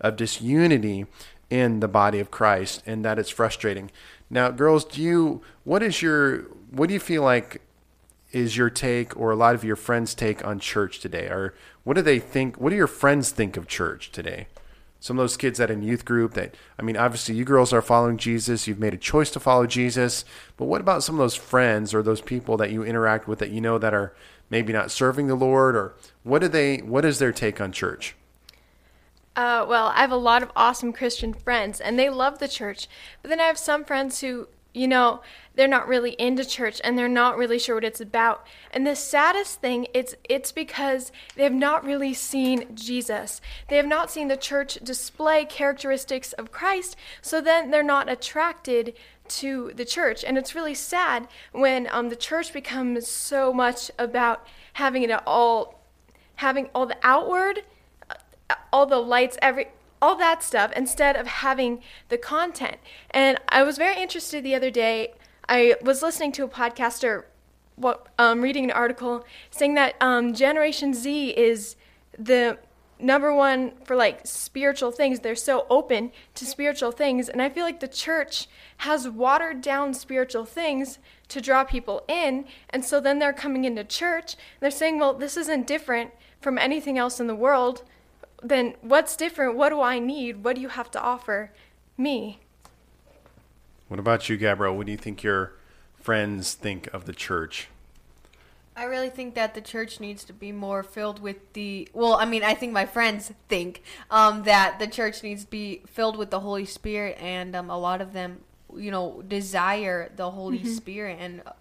of 0.00 0.16
disunity 0.16 1.06
in 1.48 1.78
the 1.80 1.88
body 1.88 2.18
of 2.18 2.32
Christ 2.32 2.82
and 2.84 3.04
that 3.04 3.20
it's 3.20 3.30
frustrating. 3.30 3.90
Now 4.28 4.50
girls 4.50 4.84
do 4.84 5.00
you 5.00 5.42
what 5.62 5.82
is 5.82 6.02
your 6.02 6.42
what 6.70 6.88
do 6.88 6.94
you 6.94 7.00
feel 7.00 7.22
like 7.22 7.61
is 8.32 8.56
your 8.56 8.70
take 8.70 9.16
or 9.16 9.30
a 9.30 9.36
lot 9.36 9.54
of 9.54 9.64
your 9.64 9.76
friends' 9.76 10.14
take 10.14 10.44
on 10.44 10.58
church 10.58 10.98
today? 11.00 11.26
Or 11.26 11.54
what 11.84 11.94
do 11.94 12.02
they 12.02 12.18
think? 12.18 12.56
What 12.60 12.70
do 12.70 12.76
your 12.76 12.86
friends 12.86 13.30
think 13.30 13.56
of 13.56 13.68
church 13.68 14.10
today? 14.10 14.48
Some 15.00 15.18
of 15.18 15.22
those 15.24 15.36
kids 15.36 15.58
that 15.58 15.70
in 15.70 15.82
youth 15.82 16.04
group 16.04 16.34
that, 16.34 16.54
I 16.78 16.82
mean, 16.82 16.96
obviously 16.96 17.34
you 17.34 17.44
girls 17.44 17.72
are 17.72 17.82
following 17.82 18.18
Jesus. 18.18 18.68
You've 18.68 18.78
made 18.78 18.94
a 18.94 18.98
choice 18.98 19.30
to 19.32 19.40
follow 19.40 19.66
Jesus. 19.66 20.24
But 20.56 20.66
what 20.66 20.80
about 20.80 21.02
some 21.02 21.16
of 21.16 21.18
those 21.18 21.34
friends 21.34 21.92
or 21.92 22.02
those 22.02 22.20
people 22.20 22.56
that 22.58 22.70
you 22.70 22.84
interact 22.84 23.26
with 23.26 23.40
that 23.40 23.50
you 23.50 23.60
know 23.60 23.78
that 23.78 23.94
are 23.94 24.14
maybe 24.48 24.72
not 24.72 24.92
serving 24.92 25.26
the 25.26 25.34
Lord? 25.34 25.74
Or 25.74 25.94
what 26.22 26.38
do 26.38 26.48
they, 26.48 26.78
what 26.78 27.04
is 27.04 27.18
their 27.18 27.32
take 27.32 27.60
on 27.60 27.72
church? 27.72 28.14
Uh, 29.34 29.64
well, 29.68 29.86
I 29.86 30.02
have 30.02 30.12
a 30.12 30.16
lot 30.16 30.42
of 30.42 30.52
awesome 30.54 30.92
Christian 30.92 31.32
friends, 31.32 31.80
and 31.80 31.98
they 31.98 32.10
love 32.10 32.38
the 32.38 32.48
church. 32.48 32.86
But 33.22 33.30
then 33.30 33.40
I 33.40 33.44
have 33.44 33.58
some 33.58 33.84
friends 33.84 34.20
who 34.20 34.46
you 34.74 34.88
know, 34.88 35.20
they're 35.54 35.68
not 35.68 35.86
really 35.86 36.12
into 36.12 36.44
church 36.44 36.80
and 36.82 36.98
they're 36.98 37.08
not 37.08 37.36
really 37.36 37.58
sure 37.58 37.74
what 37.74 37.84
it's 37.84 38.00
about. 38.00 38.46
And 38.70 38.86
the 38.86 38.96
saddest 38.96 39.60
thing 39.60 39.86
it's 39.92 40.14
it's 40.28 40.50
because 40.52 41.12
they 41.36 41.44
have 41.44 41.52
not 41.52 41.84
really 41.84 42.14
seen 42.14 42.74
Jesus. 42.74 43.40
They 43.68 43.76
have 43.76 43.86
not 43.86 44.10
seen 44.10 44.28
the 44.28 44.36
church 44.36 44.78
display 44.82 45.44
characteristics 45.44 46.32
of 46.32 46.52
Christ, 46.52 46.96
so 47.20 47.40
then 47.40 47.70
they're 47.70 47.82
not 47.82 48.10
attracted 48.10 48.94
to 49.28 49.72
the 49.74 49.84
church. 49.84 50.24
And 50.24 50.38
it's 50.38 50.54
really 50.54 50.74
sad 50.74 51.28
when 51.52 51.88
um, 51.90 52.08
the 52.08 52.16
church 52.16 52.52
becomes 52.52 53.06
so 53.06 53.52
much 53.52 53.90
about 53.98 54.46
having 54.74 55.02
it 55.02 55.10
all 55.26 55.80
having 56.36 56.70
all 56.74 56.86
the 56.86 56.96
outward 57.02 57.62
uh, 58.10 58.54
all 58.72 58.86
the 58.86 58.98
lights 58.98 59.36
every 59.42 59.68
all 60.02 60.16
that 60.16 60.42
stuff 60.42 60.72
instead 60.74 61.16
of 61.16 61.26
having 61.28 61.80
the 62.08 62.18
content. 62.18 62.76
And 63.12 63.38
I 63.48 63.62
was 63.62 63.78
very 63.78 64.02
interested 64.02 64.42
the 64.42 64.54
other 64.54 64.70
day. 64.70 65.14
I 65.48 65.76
was 65.80 66.02
listening 66.02 66.32
to 66.32 66.44
a 66.44 66.48
podcaster, 66.48 67.24
what 67.76 68.08
um, 68.18 68.42
reading 68.42 68.64
an 68.64 68.72
article 68.72 69.24
saying 69.50 69.74
that 69.74 69.94
um, 70.00 70.34
Generation 70.34 70.92
Z 70.92 71.30
is 71.30 71.76
the 72.18 72.58
number 72.98 73.34
one 73.34 73.72
for 73.84 73.94
like 73.94 74.26
spiritual 74.26 74.90
things. 74.90 75.20
They're 75.20 75.36
so 75.36 75.66
open 75.70 76.10
to 76.34 76.44
spiritual 76.44 76.90
things. 76.90 77.28
And 77.28 77.40
I 77.40 77.48
feel 77.48 77.64
like 77.64 77.80
the 77.80 77.88
church 77.88 78.48
has 78.78 79.08
watered 79.08 79.60
down 79.60 79.94
spiritual 79.94 80.44
things 80.44 80.98
to 81.28 81.40
draw 81.40 81.64
people 81.64 82.02
in. 82.08 82.44
And 82.70 82.84
so 82.84 83.00
then 83.00 83.18
they're 83.18 83.32
coming 83.32 83.64
into 83.64 83.84
church. 83.84 84.36
they're 84.60 84.70
saying, 84.70 84.98
well, 84.98 85.14
this 85.14 85.36
isn't 85.36 85.66
different 85.66 86.10
from 86.40 86.58
anything 86.58 86.98
else 86.98 87.20
in 87.20 87.28
the 87.28 87.34
world. 87.36 87.84
Then 88.42 88.74
what's 88.80 89.16
different? 89.16 89.56
What 89.56 89.70
do 89.70 89.80
I 89.80 89.98
need? 89.98 90.44
What 90.44 90.56
do 90.56 90.62
you 90.62 90.68
have 90.68 90.90
to 90.92 91.00
offer 91.00 91.52
me? 91.96 92.40
What 93.88 94.00
about 94.00 94.28
you, 94.28 94.36
Gabrielle? 94.36 94.76
What 94.76 94.86
do 94.86 94.92
you 94.92 94.98
think 94.98 95.22
your 95.22 95.52
friends 95.94 96.54
think 96.54 96.92
of 96.92 97.04
the 97.04 97.12
church? 97.12 97.68
I 98.74 98.84
really 98.84 99.10
think 99.10 99.34
that 99.34 99.54
the 99.54 99.60
church 99.60 100.00
needs 100.00 100.24
to 100.24 100.32
be 100.32 100.50
more 100.50 100.82
filled 100.82 101.20
with 101.20 101.52
the. 101.52 101.88
Well, 101.92 102.14
I 102.14 102.24
mean, 102.24 102.42
I 102.42 102.54
think 102.54 102.72
my 102.72 102.86
friends 102.86 103.30
think 103.48 103.82
um, 104.10 104.44
that 104.44 104.78
the 104.78 104.86
church 104.86 105.22
needs 105.22 105.44
to 105.44 105.50
be 105.50 105.82
filled 105.86 106.16
with 106.16 106.30
the 106.30 106.40
Holy 106.40 106.64
Spirit, 106.64 107.18
and 107.20 107.54
um, 107.54 107.68
a 107.68 107.78
lot 107.78 108.00
of 108.00 108.14
them, 108.14 108.40
you 108.74 108.90
know, 108.90 109.22
desire 109.28 110.10
the 110.16 110.30
Holy 110.30 110.60
mm-hmm. 110.60 110.72
Spirit, 110.72 111.18
and 111.20 111.42
uh, 111.44 111.52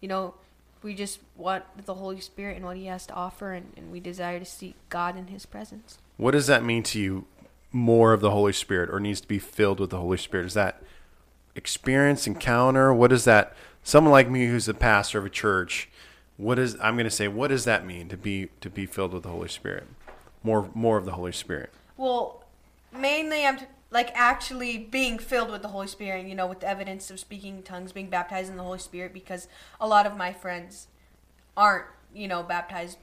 you 0.00 0.06
know, 0.06 0.34
we 0.82 0.94
just 0.94 1.18
want 1.36 1.64
the 1.86 1.94
Holy 1.94 2.20
Spirit 2.20 2.56
and 2.56 2.64
what 2.64 2.76
He 2.76 2.86
has 2.86 3.04
to 3.06 3.14
offer, 3.14 3.50
and, 3.52 3.72
and 3.76 3.90
we 3.90 3.98
desire 3.98 4.38
to 4.38 4.44
seek 4.44 4.76
God 4.90 5.18
in 5.18 5.26
His 5.26 5.46
presence. 5.46 5.98
What 6.20 6.32
does 6.32 6.46
that 6.48 6.64
mean 6.64 6.82
to 6.84 7.00
you? 7.00 7.26
More 7.72 8.12
of 8.12 8.20
the 8.20 8.32
Holy 8.32 8.52
Spirit, 8.52 8.90
or 8.90 8.98
needs 8.98 9.20
to 9.20 9.28
be 9.28 9.38
filled 9.38 9.78
with 9.78 9.90
the 9.90 10.00
Holy 10.00 10.18
Spirit? 10.18 10.46
Is 10.46 10.54
that 10.54 10.82
experience, 11.54 12.26
encounter? 12.26 12.92
What 12.92 13.12
is 13.12 13.24
that? 13.24 13.54
Someone 13.84 14.10
like 14.10 14.28
me 14.28 14.46
who's 14.46 14.66
a 14.66 14.74
pastor 14.74 15.20
of 15.20 15.24
a 15.24 15.30
church 15.30 15.88
what 16.40 16.58
is 16.58 16.76
I'm 16.80 16.94
going 16.94 17.04
to 17.04 17.10
say 17.10 17.28
what 17.28 17.48
does 17.48 17.64
that 17.66 17.84
mean 17.84 18.08
to 18.08 18.16
be 18.16 18.48
to 18.62 18.70
be 18.70 18.86
filled 18.86 19.12
with 19.12 19.22
the 19.24 19.28
Holy 19.28 19.48
Spirit? 19.48 19.86
More 20.42 20.70
more 20.74 20.96
of 20.96 21.04
the 21.04 21.12
Holy 21.12 21.32
Spirit. 21.32 21.70
Well, 21.96 22.44
mainly 22.90 23.44
I'm 23.44 23.58
t- 23.58 23.66
like 23.90 24.10
actually 24.14 24.78
being 24.78 25.18
filled 25.18 25.50
with 25.50 25.60
the 25.60 25.68
Holy 25.68 25.86
Spirit, 25.86 26.26
you 26.26 26.34
know, 26.34 26.46
with 26.46 26.60
the 26.60 26.68
evidence 26.68 27.10
of 27.10 27.20
speaking 27.20 27.62
tongues, 27.62 27.92
being 27.92 28.08
baptized 28.08 28.50
in 28.50 28.56
the 28.56 28.62
Holy 28.62 28.78
Spirit 28.78 29.12
because 29.12 29.48
a 29.78 29.86
lot 29.86 30.06
of 30.06 30.16
my 30.16 30.32
friends 30.32 30.88
aren't, 31.56 31.86
you 32.14 32.26
know, 32.26 32.42
baptized 32.42 32.96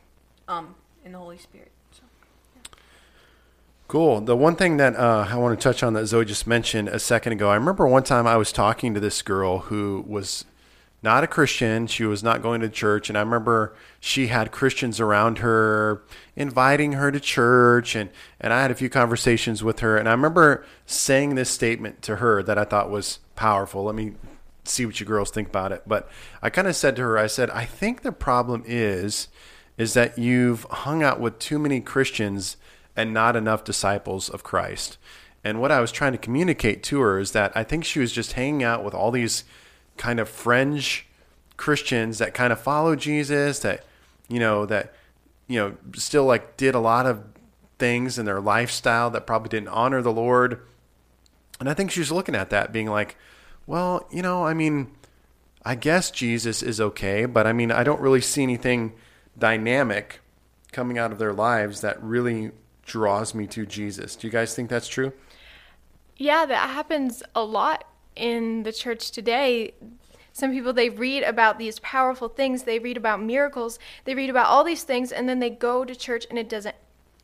um 0.47 0.73
in 1.05 1.11
the 1.11 1.19
Holy 1.19 1.37
Spirit. 1.37 1.71
Cool. 3.87 4.19
The 4.19 4.35
one 4.35 4.57
thing 4.57 4.75
that 4.77 4.97
uh, 4.97 5.27
I 5.29 5.37
want 5.37 5.57
to 5.57 5.63
touch 5.63 5.81
on 5.81 5.93
that 5.93 6.07
Zoe 6.07 6.25
just 6.25 6.45
mentioned 6.45 6.89
a 6.89 6.99
second 6.99 7.31
ago, 7.31 7.49
I 7.49 7.55
remember 7.55 7.87
one 7.87 8.03
time 8.03 8.27
I 8.27 8.35
was 8.35 8.51
talking 8.51 8.93
to 8.93 8.99
this 8.99 9.21
girl 9.21 9.59
who 9.59 10.03
was 10.05 10.43
not 11.01 11.23
a 11.23 11.27
Christian. 11.27 11.87
She 11.87 12.03
was 12.03 12.21
not 12.21 12.41
going 12.41 12.59
to 12.59 12.67
church. 12.67 13.07
And 13.07 13.17
I 13.17 13.21
remember 13.21 13.73
she 14.01 14.27
had 14.27 14.51
Christians 14.51 14.99
around 14.99 15.37
her 15.37 16.03
inviting 16.35 16.93
her 16.93 17.13
to 17.13 17.19
church. 17.21 17.95
And, 17.95 18.09
and 18.41 18.51
I 18.51 18.61
had 18.61 18.71
a 18.71 18.75
few 18.75 18.89
conversations 18.89 19.63
with 19.63 19.79
her. 19.79 19.95
And 19.95 20.09
I 20.09 20.11
remember 20.11 20.65
saying 20.85 21.35
this 21.35 21.49
statement 21.49 22.01
to 22.01 22.17
her 22.17 22.43
that 22.43 22.57
I 22.57 22.65
thought 22.65 22.89
was 22.89 23.19
powerful. 23.37 23.85
Let 23.85 23.95
me 23.95 24.15
see 24.65 24.85
what 24.85 24.99
you 24.99 25.05
girls 25.05 25.31
think 25.31 25.47
about 25.47 25.71
it. 25.71 25.83
But 25.87 26.09
I 26.41 26.49
kind 26.49 26.67
of 26.67 26.75
said 26.75 26.97
to 26.97 27.03
her, 27.03 27.17
I 27.17 27.27
said, 27.27 27.49
I 27.51 27.63
think 27.63 28.01
the 28.01 28.11
problem 28.11 28.63
is, 28.65 29.29
is 29.77 29.93
that 29.93 30.17
you've 30.17 30.63
hung 30.63 31.03
out 31.03 31.21
with 31.21 31.39
too 31.39 31.57
many 31.57 31.79
Christians 31.79 32.57
and 32.97 33.13
not 33.13 33.35
enough 33.35 33.63
disciples 33.63 34.27
of 34.27 34.43
Christ. 34.43 34.97
And 35.43 35.61
what 35.61 35.71
I 35.71 35.79
was 35.79 35.91
trying 35.91 36.11
to 36.13 36.17
communicate 36.17 36.83
to 36.83 36.99
her 36.99 37.19
is 37.19 37.31
that 37.31 37.55
I 37.55 37.63
think 37.63 37.85
she 37.85 37.99
was 37.99 38.11
just 38.11 38.33
hanging 38.33 38.63
out 38.63 38.83
with 38.83 38.93
all 38.93 39.11
these 39.11 39.45
kind 39.95 40.19
of 40.19 40.27
fringe 40.27 41.07
Christians 41.55 42.17
that 42.17 42.33
kind 42.33 42.51
of 42.51 42.59
follow 42.59 42.95
Jesus, 42.95 43.59
that 43.59 43.85
you 44.27 44.39
know 44.39 44.65
that 44.65 44.93
you 45.47 45.57
know 45.59 45.77
still 45.95 46.25
like 46.25 46.57
did 46.57 46.75
a 46.75 46.79
lot 46.79 47.05
of 47.05 47.23
things 47.79 48.17
in 48.17 48.25
their 48.25 48.41
lifestyle 48.41 49.09
that 49.11 49.27
probably 49.27 49.49
didn't 49.49 49.69
honor 49.69 50.01
the 50.01 50.11
Lord. 50.11 50.59
And 51.59 51.69
I 51.69 51.73
think 51.73 51.91
she 51.91 51.99
was 51.99 52.11
looking 52.11 52.35
at 52.35 52.49
that 52.49 52.73
being 52.73 52.87
like, 52.87 53.15
well, 53.65 54.07
you 54.11 54.21
know, 54.21 54.45
I 54.45 54.53
mean, 54.53 54.91
I 55.63 55.75
guess 55.75 56.11
Jesus 56.11 56.63
is 56.63 56.81
okay, 56.81 57.25
but 57.25 57.45
I 57.45 57.53
mean, 57.53 57.71
I 57.71 57.83
don't 57.83 58.01
really 58.01 58.21
see 58.21 58.43
anything 58.43 58.93
dynamic 59.37 60.19
coming 60.71 60.97
out 60.97 61.11
of 61.11 61.19
their 61.19 61.33
lives 61.33 61.81
that 61.81 62.01
really 62.01 62.51
draws 62.87 63.35
me 63.35 63.45
to 63.45 63.65
Jesus. 63.65 64.15
Do 64.15 64.25
you 64.25 64.31
guys 64.31 64.55
think 64.55 64.69
that's 64.69 64.87
true? 64.87 65.13
Yeah, 66.15 66.47
that 66.47 66.69
happens 66.71 67.21
a 67.35 67.43
lot 67.43 67.83
in 68.15 68.63
the 68.63 68.73
church 68.73 69.11
today. 69.11 69.73
Some 70.33 70.51
people 70.51 70.73
they 70.73 70.89
read 70.89 71.23
about 71.23 71.59
these 71.59 71.79
powerful 71.79 72.29
things. 72.29 72.63
They 72.63 72.79
read 72.79 72.97
about 72.97 73.21
miracles. 73.21 73.77
They 74.05 74.15
read 74.15 74.31
about 74.31 74.47
all 74.47 74.63
these 74.63 74.83
things 74.83 75.11
and 75.11 75.29
then 75.29 75.39
they 75.39 75.51
go 75.51 75.85
to 75.85 75.95
church 75.95 76.25
and 76.29 76.39
it 76.39 76.49
doesn't 76.49 76.75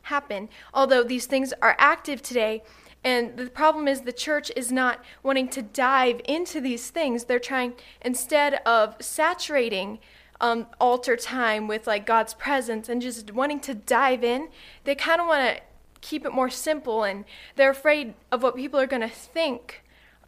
happen. 0.02 0.48
Although 0.72 1.02
these 1.02 1.26
things 1.26 1.52
are 1.62 1.74
active 1.78 2.22
today 2.22 2.62
and 3.02 3.36
the 3.36 3.46
problem 3.46 3.88
is 3.88 4.02
the 4.02 4.12
church 4.12 4.50
is 4.54 4.70
not 4.70 5.04
wanting 5.22 5.48
to 5.48 5.62
dive 5.62 6.20
into 6.24 6.60
these 6.60 6.90
things. 6.90 7.24
They're 7.24 7.38
trying 7.38 7.74
instead 8.02 8.54
of 8.66 8.96
saturating 9.00 9.98
um, 10.40 10.66
altar 10.80 11.16
time 11.16 11.68
with 11.68 11.86
like 11.86 12.04
god's 12.06 12.34
presence 12.34 12.88
and 12.88 13.00
just 13.00 13.32
wanting 13.32 13.60
to 13.60 13.74
dive 13.74 14.24
in 14.24 14.48
they 14.84 14.94
kind 14.94 15.20
of 15.20 15.26
want 15.26 15.56
to 15.56 15.62
keep 16.00 16.26
it 16.26 16.32
more 16.32 16.50
simple 16.50 17.02
and 17.02 17.24
they're 17.56 17.70
afraid 17.70 18.14
of 18.30 18.42
what 18.42 18.54
people 18.54 18.78
are 18.78 18.86
going 18.86 19.00
to 19.00 19.08
think 19.08 19.83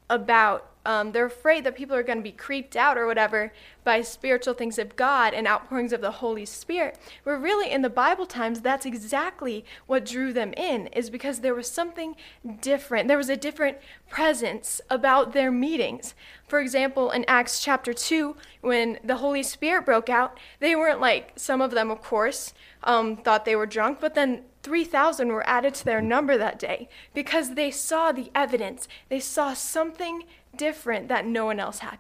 about 0.09 0.71
um, 0.87 1.11
they're 1.11 1.27
afraid 1.27 1.65
that 1.65 1.75
people 1.75 1.97
are 1.97 2.05
going 2.05 2.19
to 2.19 2.23
be 2.23 2.31
creeped 2.31 2.77
out 2.77 2.97
or 2.97 3.07
whatever 3.07 3.53
by 3.83 4.03
spiritual 4.03 4.55
things 4.55 4.79
of 4.79 4.95
God 4.95 5.35
and 5.35 5.47
outpourings 5.47 5.93
of 5.93 6.01
the 6.01 6.13
Holy 6.13 6.45
Spirit. 6.45 6.97
Where 7.25 7.37
really 7.37 7.73
in 7.73 7.83
the 7.83 7.91
Bible 7.91 8.25
times, 8.25 8.61
that's 8.61 8.87
exactly 8.87 9.65
what 9.89 10.07
drew 10.07 10.33
them 10.33 10.53
in, 10.57 10.87
is 10.89 11.11
because 11.11 11.41
there 11.41 11.57
was 11.57 11.69
something 11.69 12.15
different. 12.61 13.09
There 13.09 13.17
was 13.17 13.29
a 13.29 13.37
different 13.37 13.79
presence 14.09 14.81
about 14.89 15.33
their 15.33 15.51
meetings. 15.51 16.15
For 16.47 16.61
example, 16.61 17.11
in 17.11 17.25
Acts 17.27 17.61
chapter 17.61 17.93
2, 17.93 18.37
when 18.61 19.01
the 19.03 19.17
Holy 19.17 19.43
Spirit 19.43 19.85
broke 19.85 20.09
out, 20.09 20.39
they 20.61 20.77
weren't 20.77 21.01
like 21.01 21.33
some 21.35 21.61
of 21.61 21.73
them, 21.73 21.91
of 21.91 22.01
course, 22.01 22.55
um, 22.85 23.17
thought 23.17 23.45
they 23.45 23.57
were 23.57 23.67
drunk, 23.67 23.99
but 24.01 24.15
then 24.15 24.45
3,000 24.67 25.29
were 25.29 25.49
added 25.49 25.75
to 25.75 25.85
their 25.85 26.03
number 26.03 26.37
that 26.37 26.59
day 26.59 26.89
because 27.15 27.55
they 27.55 27.71
saw 27.71 28.11
the 28.11 28.33
evidence. 28.35 28.89
They 29.09 29.21
saw 29.21 29.55
something 29.55 30.25
different 30.57 31.07
that 31.07 31.25
no 31.25 31.45
one 31.45 31.61
else 31.61 31.79
had. 31.79 31.99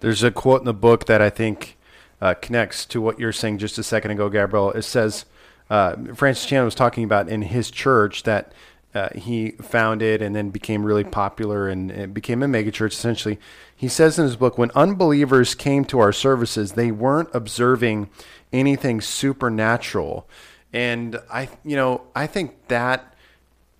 There's 0.00 0.22
a 0.22 0.30
quote 0.30 0.60
in 0.60 0.66
the 0.66 0.74
book 0.74 1.06
that 1.06 1.22
I 1.22 1.30
think 1.30 1.78
uh, 2.20 2.34
connects 2.34 2.84
to 2.86 3.00
what 3.00 3.18
you're 3.18 3.32
saying 3.32 3.56
just 3.56 3.78
a 3.78 3.82
second 3.82 4.10
ago, 4.10 4.28
Gabrielle. 4.28 4.72
It 4.72 4.82
says, 4.82 5.24
uh, 5.70 5.96
Francis 6.14 6.44
Chan 6.44 6.62
was 6.62 6.74
talking 6.74 7.04
about 7.04 7.30
in 7.30 7.40
his 7.40 7.70
church 7.70 8.24
that 8.24 8.52
uh, 8.94 9.08
he 9.14 9.52
founded 9.52 10.20
and 10.20 10.36
then 10.36 10.50
became 10.50 10.84
really 10.84 11.04
popular 11.04 11.70
and, 11.70 11.90
and 11.90 12.12
became 12.12 12.42
a 12.42 12.46
megachurch 12.46 12.92
essentially. 12.92 13.38
He 13.74 13.88
says 13.88 14.18
in 14.18 14.26
his 14.26 14.36
book, 14.36 14.58
when 14.58 14.70
unbelievers 14.74 15.54
came 15.54 15.86
to 15.86 16.00
our 16.00 16.12
services, 16.12 16.72
they 16.72 16.90
weren't 16.90 17.30
observing 17.32 18.10
anything 18.52 19.00
supernatural. 19.00 20.28
And 20.72 21.20
I, 21.30 21.48
you 21.64 21.76
know, 21.76 22.02
I 22.14 22.26
think 22.26 22.68
that 22.68 23.14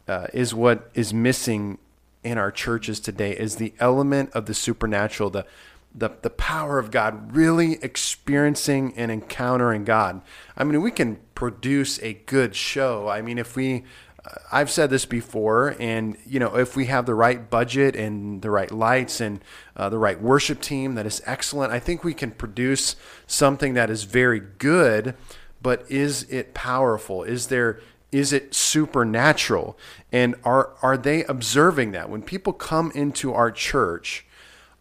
uh, 0.09 0.27
is 0.33 0.55
what 0.55 0.91
is 0.95 1.15
missing 1.15 1.79
in 2.23 2.39
our 2.39 2.53
churches 2.53 3.01
today 3.01 3.33
is 3.33 3.57
the 3.57 3.73
element 3.81 4.31
of 4.33 4.47
the 4.47 4.55
supernatural, 4.55 5.31
the 5.31 5.47
the, 5.95 6.11
the 6.23 6.31
power 6.31 6.79
of 6.79 6.91
God, 6.91 7.35
really 7.35 7.75
experiencing 7.83 8.95
and 8.97 9.11
encountering 9.11 9.85
God. 9.85 10.23
I 10.57 10.65
mean, 10.65 10.81
we 10.81 10.91
can 10.91 11.19
produce 11.35 12.03
a 12.03 12.15
good 12.15 12.55
show. 12.55 13.09
I 13.09 13.21
mean, 13.21 13.39
if 13.39 13.57
we, 13.57 13.85
uh, 14.25 14.31
I've 14.51 14.71
said 14.71 14.91
this 14.91 15.05
before, 15.05 15.77
and 15.79 16.17
you 16.27 16.41
know, 16.41 16.57
if 16.57 16.77
we 16.77 16.87
have 16.87 17.07
the 17.07 17.15
right 17.15 17.51
budget 17.51 17.95
and 17.95 18.41
the 18.41 18.51
right 18.51 18.71
lights 18.71 19.21
and 19.21 19.45
uh, 19.77 19.89
the 19.89 19.99
right 19.99 20.21
worship 20.21 20.61
team 20.61 20.95
that 20.95 21.07
is 21.07 21.21
excellent, 21.27 21.73
I 21.73 21.79
think 21.79 22.05
we 22.05 22.15
can 22.15 22.31
produce 22.31 22.97
something 23.27 23.75
that 23.75 23.91
is 23.91 24.05
very 24.05 24.41
good. 24.41 25.15
But 25.63 25.89
is 25.91 26.25
it 26.25 26.55
powerful? 26.55 27.23
Is 27.23 27.47
there 27.47 27.81
is 28.11 28.33
it 28.33 28.55
supernatural? 28.55 29.79
And 30.11 30.35
are 30.45 30.71
are 30.83 30.97
they 30.97 31.25
observing 31.25 31.93
that 31.93 32.11
when 32.11 32.23
people 32.23 32.53
come 32.53 32.91
into 32.95 33.33
our 33.33 33.51
church? 33.51 34.27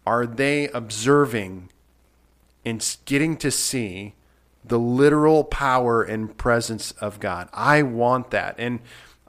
Are 0.05 0.25
they 0.25 0.67
observing 0.69 1.69
and 2.65 2.97
getting 3.05 3.37
to 3.37 3.51
see 3.51 4.15
the 4.63 4.79
literal 4.79 5.43
power 5.43 6.01
and 6.01 6.35
presence 6.37 6.91
of 6.93 7.19
God? 7.19 7.47
I 7.53 7.83
want 7.83 8.31
that, 8.31 8.55
and 8.57 8.79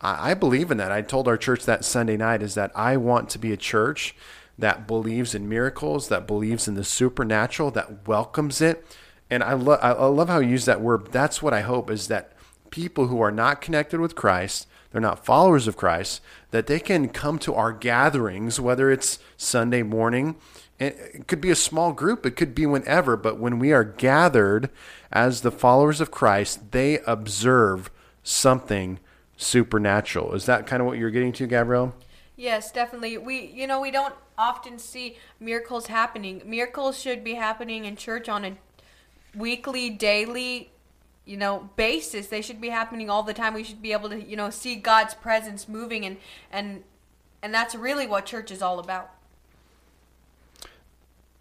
I 0.01 0.35
believe 0.35 0.71
in 0.71 0.79
that. 0.79 0.91
I 0.91 1.03
told 1.03 1.29
our 1.29 1.37
church 1.37 1.65
that 1.65 1.85
Sunday 1.85 2.17
night 2.17 2.43
is 2.43 2.55
that 2.55 2.73
I 2.75 2.97
want 2.97 3.31
to 3.31 3.39
be 3.39 3.53
a 3.53 3.57
church 3.57 4.17
that 4.59 4.87
believes 4.87 5.35
in 5.35 5.49
miracles, 5.49 6.09
that 6.09 6.27
believes 6.27 6.67
in 6.67 6.75
the 6.75 6.85
supernatural, 6.85 7.71
that 7.73 8.07
welcomes 8.09 8.61
it. 8.61 8.85
And 9.33 9.43
I, 9.43 9.55
love 9.55 9.79
I 9.81 9.93
love 9.93 10.29
how 10.29 10.41
you 10.41 10.51
use 10.51 10.67
that 10.67 10.83
word. 10.83 11.11
That's 11.11 11.41
what 11.41 11.55
I 11.55 11.63
hope 11.63 11.91
is 11.91 12.09
that 12.09 12.33
people 12.69 13.07
who 13.07 13.23
are 13.23 13.31
not 13.31 13.63
connected 13.63 13.99
with 13.99 14.15
Christ, 14.15 14.69
they're 14.91 15.01
not 15.01 15.25
followers 15.25 15.67
of 15.67 15.75
Christ, 15.75 16.21
that 16.51 16.67
they 16.67 16.79
can 16.79 17.09
come 17.09 17.39
to 17.39 17.55
our 17.55 17.73
gatherings, 17.73 18.61
whether 18.61 18.91
it's 18.91 19.19
Sunday 19.39 19.83
morning, 19.83 20.37
it 20.79 21.27
could 21.29 21.41
be 21.41 21.49
a 21.49 21.57
small 21.57 21.95
group, 21.95 22.27
it 22.27 22.37
could 22.37 22.55
be 22.55 22.67
whenever, 22.67 23.17
but 23.17 23.39
when 23.39 23.59
we 23.59 23.73
are 23.73 23.85
gathered 23.85 24.69
as 25.11 25.41
the 25.41 25.51
followers 25.51 26.03
of 26.03 26.11
Christ, 26.11 26.73
they 26.73 26.99
observe 27.07 27.91
something 28.23 29.01
supernatural. 29.39 30.35
Is 30.35 30.45
that 30.45 30.67
kind 30.67 30.83
of 30.83 30.87
what 30.87 30.99
you're 30.99 31.11
getting 31.11 31.33
to, 31.33 31.47
Gabrielle? 31.47 31.95
Yes, 32.37 32.71
definitely. 32.71 33.17
We, 33.17 33.47
you 33.47 33.67
know, 33.67 33.81
we 33.81 33.91
don't 33.91 34.15
often 34.37 34.79
see 34.79 35.17
miracles 35.41 35.87
happening. 35.87 36.43
Miracles 36.45 37.01
should 37.01 37.25
be 37.25 37.35
happening 37.35 37.87
in 37.87 37.97
church 37.97 38.29
on 38.29 38.45
a 38.45 38.57
weekly, 39.35 39.91
daily, 39.91 40.71
you 41.25 41.37
know, 41.37 41.71
basis. 41.77 42.27
They 42.27 42.43
should 42.43 42.61
be 42.61 42.69
happening 42.69 43.09
all 43.11 43.23
the 43.23 43.35
time. 43.35 43.55
We 43.55 43.65
should 43.65 43.83
be 43.83 43.93
able 43.93 44.09
to, 44.11 44.23
you 44.23 44.37
know, 44.37 44.51
see 44.51 44.77
God's 44.77 45.15
presence 45.15 45.69
moving 45.69 46.05
and 46.05 46.17
and 46.51 46.85
and 47.43 47.53
that's 47.53 47.75
really 47.75 48.07
what 48.07 48.25
church 48.27 48.51
is 48.51 48.63
all 48.63 48.79
about. 48.79 49.11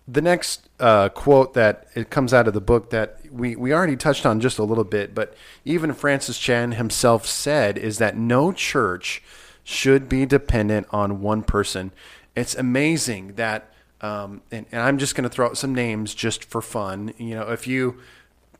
The 0.07 0.21
next 0.21 0.67
uh, 0.79 1.09
quote 1.09 1.53
that 1.53 1.87
it 1.95 2.09
comes 2.09 2.33
out 2.33 2.47
of 2.47 2.53
the 2.53 2.61
book 2.61 2.89
that 2.89 3.19
we, 3.31 3.55
we 3.55 3.71
already 3.71 3.95
touched 3.95 4.25
on 4.25 4.39
just 4.39 4.57
a 4.57 4.63
little 4.63 4.83
bit, 4.83 5.13
but 5.13 5.35
even 5.63 5.93
Francis 5.93 6.39
Chan 6.39 6.73
himself 6.73 7.25
said 7.27 7.77
is 7.77 7.99
that 7.99 8.17
no 8.17 8.51
church 8.51 9.21
should 9.63 10.09
be 10.09 10.25
dependent 10.25 10.87
on 10.89 11.21
one 11.21 11.43
person. 11.43 11.91
It's 12.35 12.55
amazing 12.55 13.35
that, 13.35 13.70
um, 14.01 14.41
and, 14.51 14.65
and 14.71 14.81
I'm 14.81 14.97
just 14.97 15.15
going 15.15 15.23
to 15.23 15.29
throw 15.29 15.47
out 15.47 15.57
some 15.57 15.73
names 15.73 16.13
just 16.13 16.43
for 16.43 16.61
fun. 16.61 17.13
You 17.17 17.35
know, 17.35 17.51
if 17.51 17.67
you 17.67 17.99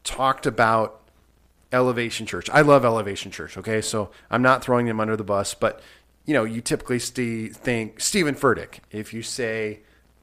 talked 0.03 0.45
about 0.45 1.01
Elevation 1.71 2.25
Church, 2.25 2.49
I 2.51 2.61
love 2.61 2.85
Elevation 2.85 3.31
Church. 3.31 3.57
Okay, 3.57 3.81
so 3.81 4.11
I'm 4.29 4.41
not 4.41 4.63
throwing 4.63 4.85
them 4.85 4.99
under 4.99 5.17
the 5.17 5.23
bus, 5.23 5.53
but 5.53 5.81
you 6.25 6.33
know, 6.35 6.43
you 6.43 6.61
typically 6.61 6.99
st- 6.99 7.55
think 7.55 7.99
Steven 7.99 8.35
Furtick. 8.35 8.79
If 8.91 9.13
you 9.13 9.23
say 9.23 9.79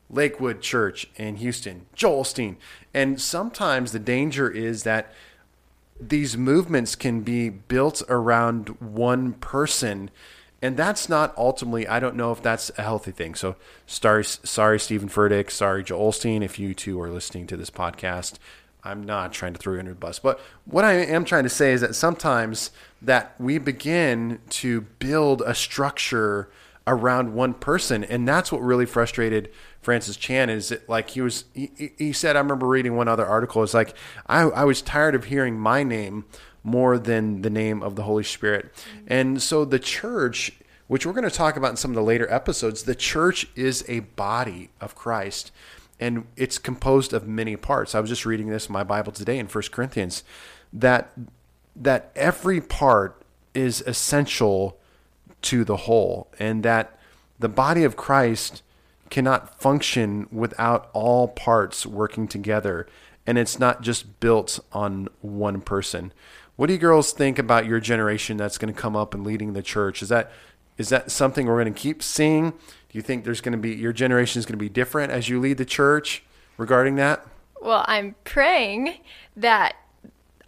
Lakewood 0.09 0.61
Church 0.61 1.11
in 1.17 1.37
Houston, 1.37 1.87
Joel 1.95 2.23
Osteen, 2.23 2.57
and 2.95 3.21
sometimes 3.21 3.93
the 3.93 3.99
danger 3.99 4.49
is 4.49 4.85
that 4.85 5.13
these 6.01 6.37
movements 6.37 6.95
can 6.95 7.23
be 7.23 7.49
built 7.49 8.03
around 8.09 8.69
one 8.81 9.33
person 9.33 10.11
and 10.61 10.77
that's 10.77 11.09
not 11.09 11.37
ultimately 11.37 11.87
i 11.87 12.01
don't 12.01 12.17
know 12.17 12.33
if 12.33 12.43
that's 12.43 12.71
a 12.79 12.83
healthy 12.83 13.13
thing. 13.13 13.35
So 13.35 13.57
sorry 13.87 14.25
sorry 14.25 14.81
steven 14.81 15.09
furtick. 15.09 15.51
Sorry 15.51 15.83
joel 15.83 16.13
osteen 16.13 16.43
if 16.43 16.59
you 16.59 16.75
two 16.75 17.01
are 17.01 17.11
listening 17.11 17.47
to 17.49 17.57
this 17.57 17.71
podcast. 17.71 18.35
I'm 18.85 19.03
not 19.03 19.33
trying 19.33 19.53
to 19.53 19.59
throw 19.59 19.75
you 19.75 19.81
under 19.81 19.93
the 19.93 19.99
bus. 19.99 20.19
But 20.19 20.41
what 20.65 20.85
i 20.85 20.95
am 20.95 21.25
trying 21.25 21.45
to 21.45 21.51
say 21.51 21.73
is 21.73 21.81
that 21.81 21.95
sometimes 21.95 22.71
that 23.03 23.35
we 23.39 23.59
begin 23.59 24.41
to 24.51 24.83
build 24.99 25.43
a 25.43 25.55
structure 25.55 26.51
around 26.87 27.35
one 27.35 27.53
person. 27.53 28.03
And 28.03 28.27
that's 28.27 28.51
what 28.51 28.63
really 28.63 28.87
frustrated 28.87 29.51
francis 29.81 30.17
chan 30.17 30.51
is 30.51 30.73
it 30.73 30.89
like 30.89 31.11
he 31.11 31.21
was 31.21 31.45
he, 31.55 31.93
he 31.97 32.13
said 32.13 32.35
i 32.35 32.41
remember 32.41 32.67
reading 32.67 32.97
one 32.97 33.09
other 33.09 33.25
article. 33.25 33.63
It's 33.63 33.75
like 33.75 33.95
I, 34.27 34.43
I 34.43 34.65
was 34.65 34.83
tired 34.83 35.15
of 35.15 35.25
hearing 35.27 35.59
my 35.59 35.85
name 35.85 36.25
more 36.69 36.99
than 36.99 37.43
the 37.43 37.51
name 37.51 37.83
of 37.83 37.97
the 37.97 38.03
Holy 38.03 38.25
Spirit. 38.25 38.73
And 39.07 39.43
so 39.43 39.65
the 39.65 39.79
church, 39.79 40.53
which 40.87 41.07
we're 41.07 41.13
going 41.13 41.29
to 41.29 41.35
talk 41.35 41.57
about 41.57 41.71
in 41.71 41.77
some 41.77 41.91
of 41.91 41.95
the 41.97 42.03
later 42.03 42.31
episodes, 42.33 42.83
the 42.83 42.95
church 42.95 43.49
is 43.57 43.85
a 43.89 44.01
body 44.01 44.71
of 44.81 44.95
Christ 44.95 45.51
and 46.01 46.27
it's 46.37 46.59
composed 46.59 47.13
of 47.13 47.27
many 47.27 47.57
parts. 47.57 47.95
I 47.95 48.01
was 48.01 48.11
just 48.11 48.25
reading 48.25 48.49
this 48.49 48.67
in 48.67 48.73
my 48.73 48.85
Bible 48.85 49.13
today 49.13 49.39
in 49.39 49.47
1 49.47 49.65
Corinthians 49.71 50.23
that 50.73 51.11
that 51.75 52.11
every 52.17 52.61
part 52.61 53.23
is 53.55 53.83
essential 53.83 54.79
to 55.41 55.65
the 55.65 55.77
whole 55.77 56.29
and 56.39 56.65
that 56.65 56.99
the 57.39 57.49
body 57.49 57.85
of 57.85 57.97
Christ 57.97 58.63
cannot 59.11 59.61
function 59.61 60.27
without 60.33 60.91
all 60.93 61.29
parts 61.29 61.87
working 61.87 62.27
together 62.27 62.87
and 63.29 63.37
it's 63.37 63.59
not 63.59 63.83
just 63.83 64.21
built 64.21 64.59
on 64.73 65.07
one 65.21 65.61
person. 65.61 66.13
What 66.59 66.67
do 66.67 66.73
you 66.73 66.81
girls 66.81 67.13
think 67.13 67.39
about 67.39 67.67
your 67.67 67.79
generation 67.79 68.37
that's 68.37 68.59
going 68.59 68.75
to 68.75 68.79
come 68.79 68.97
up 68.97 69.15
and 69.15 69.23
leading 69.23 69.53
the 69.53 69.63
church? 69.63 70.03
Is 70.03 70.09
that 70.09 70.33
is 70.77 70.89
that 70.89 71.13
something 71.13 71.47
we're 71.47 71.63
going 71.63 71.73
to 71.73 71.81
keep 71.81 72.03
seeing? 72.03 72.51
Do 72.51 72.59
you 72.99 73.01
think 73.01 73.23
there's 73.23 73.41
going 73.41 73.53
to 73.53 73.59
be 73.59 73.77
your 73.77 73.93
generation 73.93 74.41
is 74.41 74.45
going 74.45 74.55
to 74.55 74.59
be 74.59 74.69
different 74.69 75.13
as 75.13 75.29
you 75.29 75.39
lead 75.39 75.59
the 75.59 75.65
church 75.65 76.25
regarding 76.57 76.97
that? 76.97 77.25
Well, 77.63 77.85
I'm 77.87 78.17
praying 78.25 78.95
that 79.37 79.77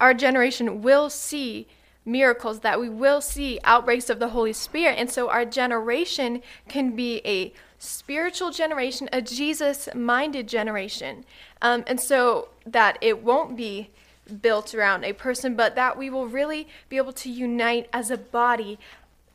our 0.00 0.12
generation 0.12 0.82
will 0.82 1.10
see 1.10 1.68
miracles, 2.04 2.58
that 2.60 2.80
we 2.80 2.88
will 2.88 3.20
see 3.20 3.60
outbreaks 3.62 4.10
of 4.10 4.18
the 4.18 4.30
Holy 4.30 4.52
Spirit. 4.52 4.98
And 4.98 5.08
so 5.08 5.30
our 5.30 5.44
generation 5.44 6.42
can 6.66 6.96
be 6.96 7.22
a 7.24 7.52
spiritual 7.78 8.50
generation, 8.50 9.08
a 9.12 9.22
Jesus 9.22 9.88
minded 9.94 10.48
generation. 10.48 11.24
Um, 11.62 11.84
and 11.86 12.00
so 12.00 12.48
that 12.66 12.98
it 13.00 13.22
won't 13.22 13.56
be 13.56 13.90
built 14.30 14.74
around 14.74 15.04
a 15.04 15.12
person, 15.12 15.54
but 15.54 15.74
that 15.74 15.98
we 15.98 16.08
will 16.10 16.26
really 16.26 16.68
be 16.88 16.96
able 16.96 17.12
to 17.12 17.30
unite 17.30 17.88
as 17.92 18.10
a 18.10 18.16
body, 18.16 18.78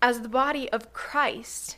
as 0.01 0.21
the 0.21 0.29
body 0.29 0.69
of 0.71 0.93
Christ. 0.93 1.77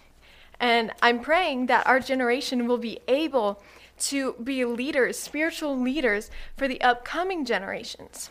And 0.59 0.91
I'm 1.01 1.19
praying 1.19 1.67
that 1.67 1.85
our 1.85 1.99
generation 1.99 2.67
will 2.67 2.77
be 2.77 2.99
able 3.07 3.61
to 3.99 4.33
be 4.43 4.63
leaders, 4.65 5.17
spiritual 5.17 5.79
leaders 5.79 6.29
for 6.55 6.67
the 6.67 6.79
upcoming 6.81 7.45
generations. 7.45 8.29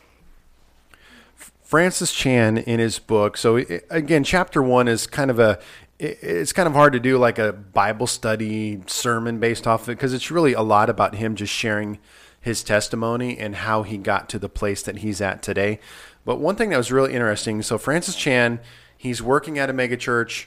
Francis 1.62 2.12
Chan 2.12 2.58
in 2.58 2.78
his 2.78 3.00
book. 3.00 3.36
So 3.36 3.56
again, 3.90 4.22
chapter 4.22 4.62
one 4.62 4.86
is 4.86 5.06
kind 5.06 5.30
of 5.30 5.38
a. 5.38 5.58
It's 5.98 6.52
kind 6.52 6.68
of 6.68 6.74
hard 6.74 6.92
to 6.92 7.00
do 7.00 7.16
like 7.16 7.38
a 7.38 7.54
Bible 7.54 8.06
study 8.06 8.82
sermon 8.86 9.40
based 9.40 9.66
off 9.66 9.84
of 9.84 9.88
it 9.88 9.92
because 9.92 10.12
it's 10.12 10.30
really 10.30 10.52
a 10.52 10.60
lot 10.60 10.90
about 10.90 11.14
him 11.14 11.34
just 11.34 11.52
sharing 11.52 11.98
his 12.46 12.62
testimony 12.62 13.36
and 13.36 13.56
how 13.56 13.82
he 13.82 13.98
got 13.98 14.28
to 14.28 14.38
the 14.38 14.48
place 14.48 14.80
that 14.82 14.98
he's 14.98 15.20
at 15.20 15.42
today. 15.42 15.80
But 16.24 16.38
one 16.38 16.54
thing 16.54 16.70
that 16.70 16.76
was 16.76 16.92
really 16.92 17.12
interesting 17.12 17.60
so, 17.60 17.76
Francis 17.76 18.14
Chan, 18.14 18.60
he's 18.96 19.20
working 19.20 19.58
at 19.58 19.68
a 19.68 19.72
megachurch. 19.72 20.46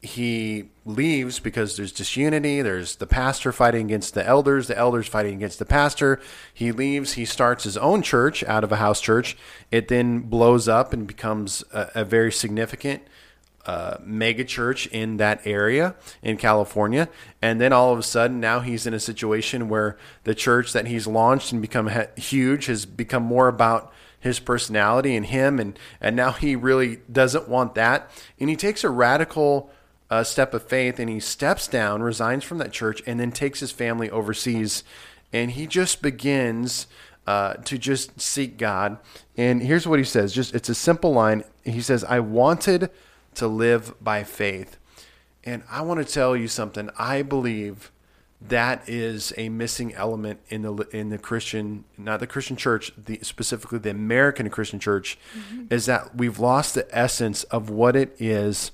He 0.00 0.70
leaves 0.86 1.38
because 1.38 1.76
there's 1.76 1.92
disunity. 1.92 2.62
There's 2.62 2.96
the 2.96 3.06
pastor 3.06 3.52
fighting 3.52 3.84
against 3.84 4.14
the 4.14 4.26
elders, 4.26 4.68
the 4.68 4.78
elders 4.78 5.06
fighting 5.06 5.34
against 5.34 5.58
the 5.58 5.66
pastor. 5.66 6.18
He 6.54 6.72
leaves. 6.72 7.12
He 7.12 7.26
starts 7.26 7.64
his 7.64 7.76
own 7.76 8.00
church 8.00 8.42
out 8.44 8.64
of 8.64 8.72
a 8.72 8.76
house 8.76 9.02
church. 9.02 9.36
It 9.70 9.88
then 9.88 10.20
blows 10.20 10.66
up 10.66 10.94
and 10.94 11.06
becomes 11.06 11.62
a, 11.74 11.90
a 11.94 12.04
very 12.06 12.32
significant 12.32 13.02
uh, 13.68 13.98
mega 14.02 14.44
church 14.44 14.86
in 14.86 15.18
that 15.18 15.46
area 15.46 15.94
in 16.22 16.38
California. 16.38 17.06
And 17.42 17.60
then 17.60 17.70
all 17.70 17.92
of 17.92 17.98
a 17.98 18.02
sudden, 18.02 18.40
now 18.40 18.60
he's 18.60 18.86
in 18.86 18.94
a 18.94 18.98
situation 18.98 19.68
where 19.68 19.98
the 20.24 20.34
church 20.34 20.72
that 20.72 20.86
he's 20.86 21.06
launched 21.06 21.52
and 21.52 21.60
become 21.60 21.90
huge 22.16 22.64
has 22.64 22.86
become 22.86 23.22
more 23.22 23.46
about 23.46 23.92
his 24.18 24.40
personality 24.40 25.14
and 25.14 25.26
him. 25.26 25.60
And, 25.60 25.78
and 26.00 26.16
now 26.16 26.32
he 26.32 26.56
really 26.56 27.00
doesn't 27.12 27.46
want 27.46 27.74
that. 27.74 28.10
And 28.40 28.48
he 28.48 28.56
takes 28.56 28.84
a 28.84 28.88
radical 28.88 29.70
uh, 30.08 30.24
step 30.24 30.54
of 30.54 30.62
faith 30.62 30.98
and 30.98 31.10
he 31.10 31.20
steps 31.20 31.68
down, 31.68 32.02
resigns 32.02 32.44
from 32.44 32.56
that 32.58 32.72
church, 32.72 33.02
and 33.06 33.20
then 33.20 33.32
takes 33.32 33.60
his 33.60 33.70
family 33.70 34.08
overseas. 34.08 34.82
And 35.30 35.50
he 35.50 35.66
just 35.66 36.00
begins. 36.00 36.86
Uh, 37.26 37.52
to 37.56 37.76
just 37.76 38.18
seek 38.18 38.56
God. 38.56 38.96
And 39.36 39.60
here's 39.62 39.86
what 39.86 39.98
he 39.98 40.04
says. 40.06 40.32
Just 40.32 40.54
it's 40.54 40.70
a 40.70 40.74
simple 40.74 41.12
line. 41.12 41.44
He 41.62 41.82
says, 41.82 42.02
"I 42.02 42.20
wanted 42.20 42.88
to 43.34 43.46
live 43.46 43.94
by 44.02 44.24
faith. 44.24 44.78
And 45.44 45.62
I 45.70 45.82
want 45.82 46.04
to 46.04 46.12
tell 46.12 46.36
you 46.36 46.48
something. 46.48 46.90
I 46.98 47.22
believe 47.22 47.90
that 48.40 48.88
is 48.88 49.32
a 49.36 49.48
missing 49.48 49.94
element 49.94 50.40
in 50.48 50.62
the 50.62 50.74
in 50.92 51.08
the 51.08 51.18
Christian, 51.18 51.84
not 51.96 52.20
the 52.20 52.26
Christian 52.26 52.56
church, 52.56 52.92
the 52.96 53.18
specifically 53.22 53.78
the 53.78 53.90
American 53.90 54.48
Christian 54.50 54.78
church, 54.78 55.18
mm-hmm. 55.36 55.66
is 55.70 55.86
that 55.86 56.16
we've 56.16 56.38
lost 56.38 56.74
the 56.74 56.86
essence 56.96 57.44
of 57.44 57.70
what 57.70 57.96
it 57.96 58.14
is 58.18 58.70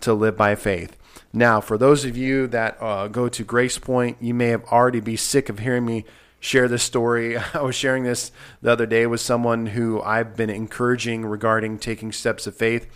to 0.00 0.12
live 0.12 0.36
by 0.36 0.54
faith. 0.54 0.96
Now, 1.32 1.60
for 1.60 1.78
those 1.78 2.04
of 2.04 2.16
you 2.16 2.46
that 2.48 2.76
uh, 2.80 3.08
go 3.08 3.28
to 3.28 3.44
Grace 3.44 3.78
Point, 3.78 4.18
you 4.20 4.34
may 4.34 4.48
have 4.48 4.64
already 4.64 5.00
be 5.00 5.16
sick 5.16 5.48
of 5.48 5.58
hearing 5.58 5.86
me 5.86 6.04
share 6.40 6.68
this 6.68 6.82
story. 6.82 7.36
I 7.54 7.62
was 7.62 7.74
sharing 7.74 8.04
this 8.04 8.32
the 8.62 8.72
other 8.72 8.86
day 8.86 9.06
with 9.06 9.20
someone 9.20 9.66
who 9.66 10.02
I've 10.02 10.36
been 10.36 10.50
encouraging 10.50 11.24
regarding 11.24 11.78
taking 11.78 12.12
steps 12.12 12.46
of 12.46 12.56
faith. 12.56 12.86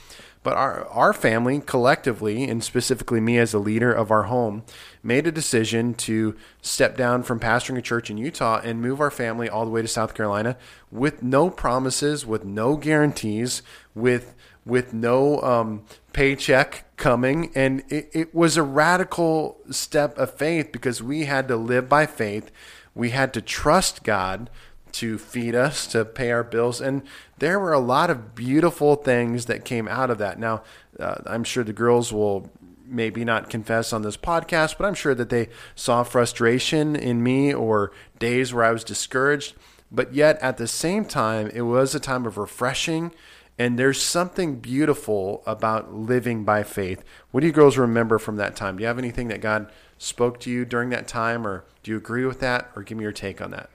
But 0.43 0.57
our, 0.57 0.87
our 0.87 1.13
family 1.13 1.61
collectively, 1.61 2.45
and 2.45 2.65
specifically 2.65 3.21
me 3.21 3.39
as 3.39 3.53
a 3.53 3.59
leader 3.59 3.93
of 3.93 4.11
our 4.11 4.25
home, 4.25 4.63
made 5.03 5.27
a 5.27 5.33
decision 5.33 5.93
to 5.95 6.35
step 6.63 6.97
down 6.97 7.23
from 7.25 7.39
pastoring 7.39 7.77
a 7.77 7.83
church 7.83 8.09
in 8.09 8.17
Utah 8.17 8.61
and 8.65 8.81
move 8.81 9.01
our 9.01 9.11
family 9.11 9.51
all 9.51 9.67
the 9.67 9.71
way 9.71 9.83
to 9.83 9.89
South 9.89 10.15
Carolina 10.15 10.57
with 10.91 11.23
no 11.23 11.51
promises, 11.51 12.25
with 12.25 12.45
no 12.45 12.77
guarantees, 12.77 13.63
with 13.95 14.35
with 14.65 14.93
no 14.93 15.41
um, 15.41 15.85
paycheck 16.13 16.85
coming. 16.97 17.51
And 17.55 17.83
it, 17.89 18.11
it 18.13 18.35
was 18.35 18.57
a 18.57 18.63
radical 18.63 19.59
step 19.71 20.17
of 20.19 20.35
faith 20.35 20.71
because 20.71 21.03
we 21.03 21.25
had 21.25 21.49
to 21.49 21.57
live 21.57 21.89
by 21.89 22.07
faith. 22.07 22.51
We 22.95 23.11
had 23.11 23.33
to 23.35 23.43
trust 23.43 24.05
God 24.05 24.51
to 24.93 25.19
feed 25.19 25.55
us, 25.55 25.87
to 25.89 26.05
pay 26.05 26.31
our 26.31 26.45
bills. 26.45 26.81
And 26.81 27.03
there 27.39 27.59
were 27.59 27.73
a 27.73 27.79
lot 27.79 28.11
of 28.11 28.35
beautiful 28.35 28.97
things 28.97 29.47
that 29.47 29.65
came 29.65 29.89
out 29.89 30.11
of 30.11 30.19
that. 30.19 30.39
Now, 30.39 30.63
uh, 30.99 31.17
I'm 31.27 31.45
sure 31.45 31.65
the 31.65 31.73
girls 31.73 32.13
will 32.13 32.51
maybe 32.87 33.25
not 33.25 33.49
confess 33.49 33.93
on 33.93 34.03
this 34.03 34.17
podcast, 34.17 34.77
but 34.77 34.85
I'm 34.87 34.95
sure 34.95 35.15
that 35.15 35.31
they 35.31 35.49
saw 35.75 36.03
frustration 36.03 36.97
in 36.97 37.23
me 37.23 37.55
or 37.55 37.93
days 38.19 38.53
where 38.53 38.65
I 38.65 38.73
was 38.73 38.85
discouraged. 38.85 39.55
But 39.93 40.13
yet, 40.15 40.39
at 40.43 40.57
the 40.57 40.67
same 40.67 41.05
time, 41.05 41.49
it 41.55 41.63
was 41.63 41.95
a 41.95 42.01
time 42.01 42.27
of 42.27 42.37
refreshing 42.37 43.13
And 43.61 43.79
there's 43.79 44.01
something 44.01 44.57
beautiful 44.57 45.43
about 45.47 45.93
living 45.93 46.45
by 46.45 46.63
faith. 46.63 47.05
What 47.31 47.43
do 47.43 47.47
you 47.47 47.53
girls 47.53 47.77
remember 47.77 48.19
from 48.19 48.37
that 48.37 48.57
time? 48.57 48.79
Do 48.79 48.81
you 48.81 48.87
have 48.87 48.99
anything 48.99 49.29
that 49.29 49.43
God 49.43 49.71
spoke 49.99 50.41
to 50.41 50.51
you 50.51 50.65
during 50.65 50.89
that 50.89 51.07
time, 51.07 51.47
or 51.47 51.67
do 51.83 51.91
you 51.91 51.99
agree 51.99 52.25
with 52.25 52.41
that, 52.41 52.71
or 52.75 52.83
give 52.83 52.97
me 52.97 53.03
your 53.03 53.13
take 53.13 53.43
on 53.43 53.51
that? 53.51 53.69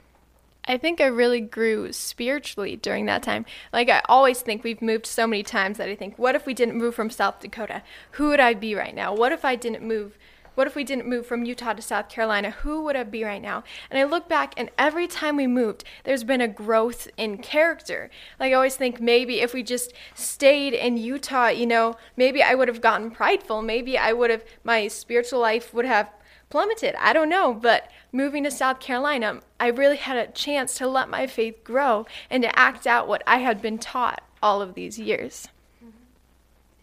I 0.68 0.76
think 0.76 1.00
I 1.00 1.06
really 1.06 1.40
grew 1.40 1.92
spiritually 1.92 2.76
during 2.76 3.06
that 3.06 3.22
time. 3.22 3.46
Like, 3.72 3.88
I 3.88 4.02
always 4.08 4.40
think 4.40 4.64
we've 4.64 4.82
moved 4.82 5.06
so 5.06 5.26
many 5.26 5.42
times 5.42 5.78
that 5.78 5.88
I 5.88 5.94
think, 5.94 6.18
what 6.18 6.34
if 6.34 6.44
we 6.46 6.54
didn't 6.54 6.76
move 6.76 6.94
from 6.94 7.10
South 7.10 7.40
Dakota? 7.40 7.82
Who 8.12 8.28
would 8.28 8.40
I 8.40 8.54
be 8.54 8.74
right 8.74 8.94
now? 8.94 9.14
What 9.14 9.32
if 9.32 9.44
I 9.44 9.54
didn't 9.54 9.86
move? 9.86 10.18
What 10.56 10.66
if 10.66 10.74
we 10.74 10.84
didn't 10.84 11.06
move 11.06 11.26
from 11.26 11.44
Utah 11.44 11.74
to 11.74 11.82
South 11.82 12.08
Carolina? 12.08 12.50
Who 12.50 12.82
would 12.84 12.96
I 12.96 13.02
be 13.02 13.22
right 13.22 13.42
now? 13.42 13.62
And 13.90 13.98
I 13.98 14.04
look 14.04 14.26
back, 14.26 14.54
and 14.56 14.70
every 14.78 15.06
time 15.06 15.36
we 15.36 15.46
moved, 15.46 15.84
there's 16.04 16.24
been 16.24 16.40
a 16.40 16.48
growth 16.48 17.08
in 17.18 17.36
character. 17.36 18.10
Like, 18.40 18.52
I 18.52 18.54
always 18.54 18.74
think 18.74 18.98
maybe 18.98 19.42
if 19.42 19.52
we 19.52 19.62
just 19.62 19.92
stayed 20.14 20.72
in 20.72 20.96
Utah, 20.96 21.48
you 21.48 21.66
know, 21.66 21.96
maybe 22.16 22.42
I 22.42 22.54
would 22.54 22.68
have 22.68 22.80
gotten 22.80 23.10
prideful. 23.10 23.60
Maybe 23.60 23.98
I 23.98 24.14
would 24.14 24.30
have, 24.30 24.44
my 24.64 24.88
spiritual 24.88 25.40
life 25.40 25.74
would 25.74 25.84
have 25.84 26.10
plummeted. 26.50 26.94
I 26.96 27.12
don't 27.12 27.28
know, 27.28 27.52
but 27.52 27.90
moving 28.12 28.44
to 28.44 28.50
South 28.50 28.80
Carolina, 28.80 29.40
I 29.58 29.68
really 29.68 29.96
had 29.96 30.16
a 30.16 30.32
chance 30.32 30.76
to 30.78 30.86
let 30.86 31.08
my 31.08 31.26
faith 31.26 31.62
grow 31.64 32.06
and 32.30 32.42
to 32.42 32.58
act 32.58 32.86
out 32.86 33.08
what 33.08 33.22
I 33.26 33.38
had 33.38 33.60
been 33.60 33.78
taught 33.78 34.22
all 34.42 34.62
of 34.62 34.74
these 34.74 34.98
years. 34.98 35.48
Mm-hmm. 35.84 35.96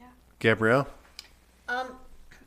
Yeah. 0.02 0.08
Gabrielle? 0.40 0.88
Um, 1.68 1.96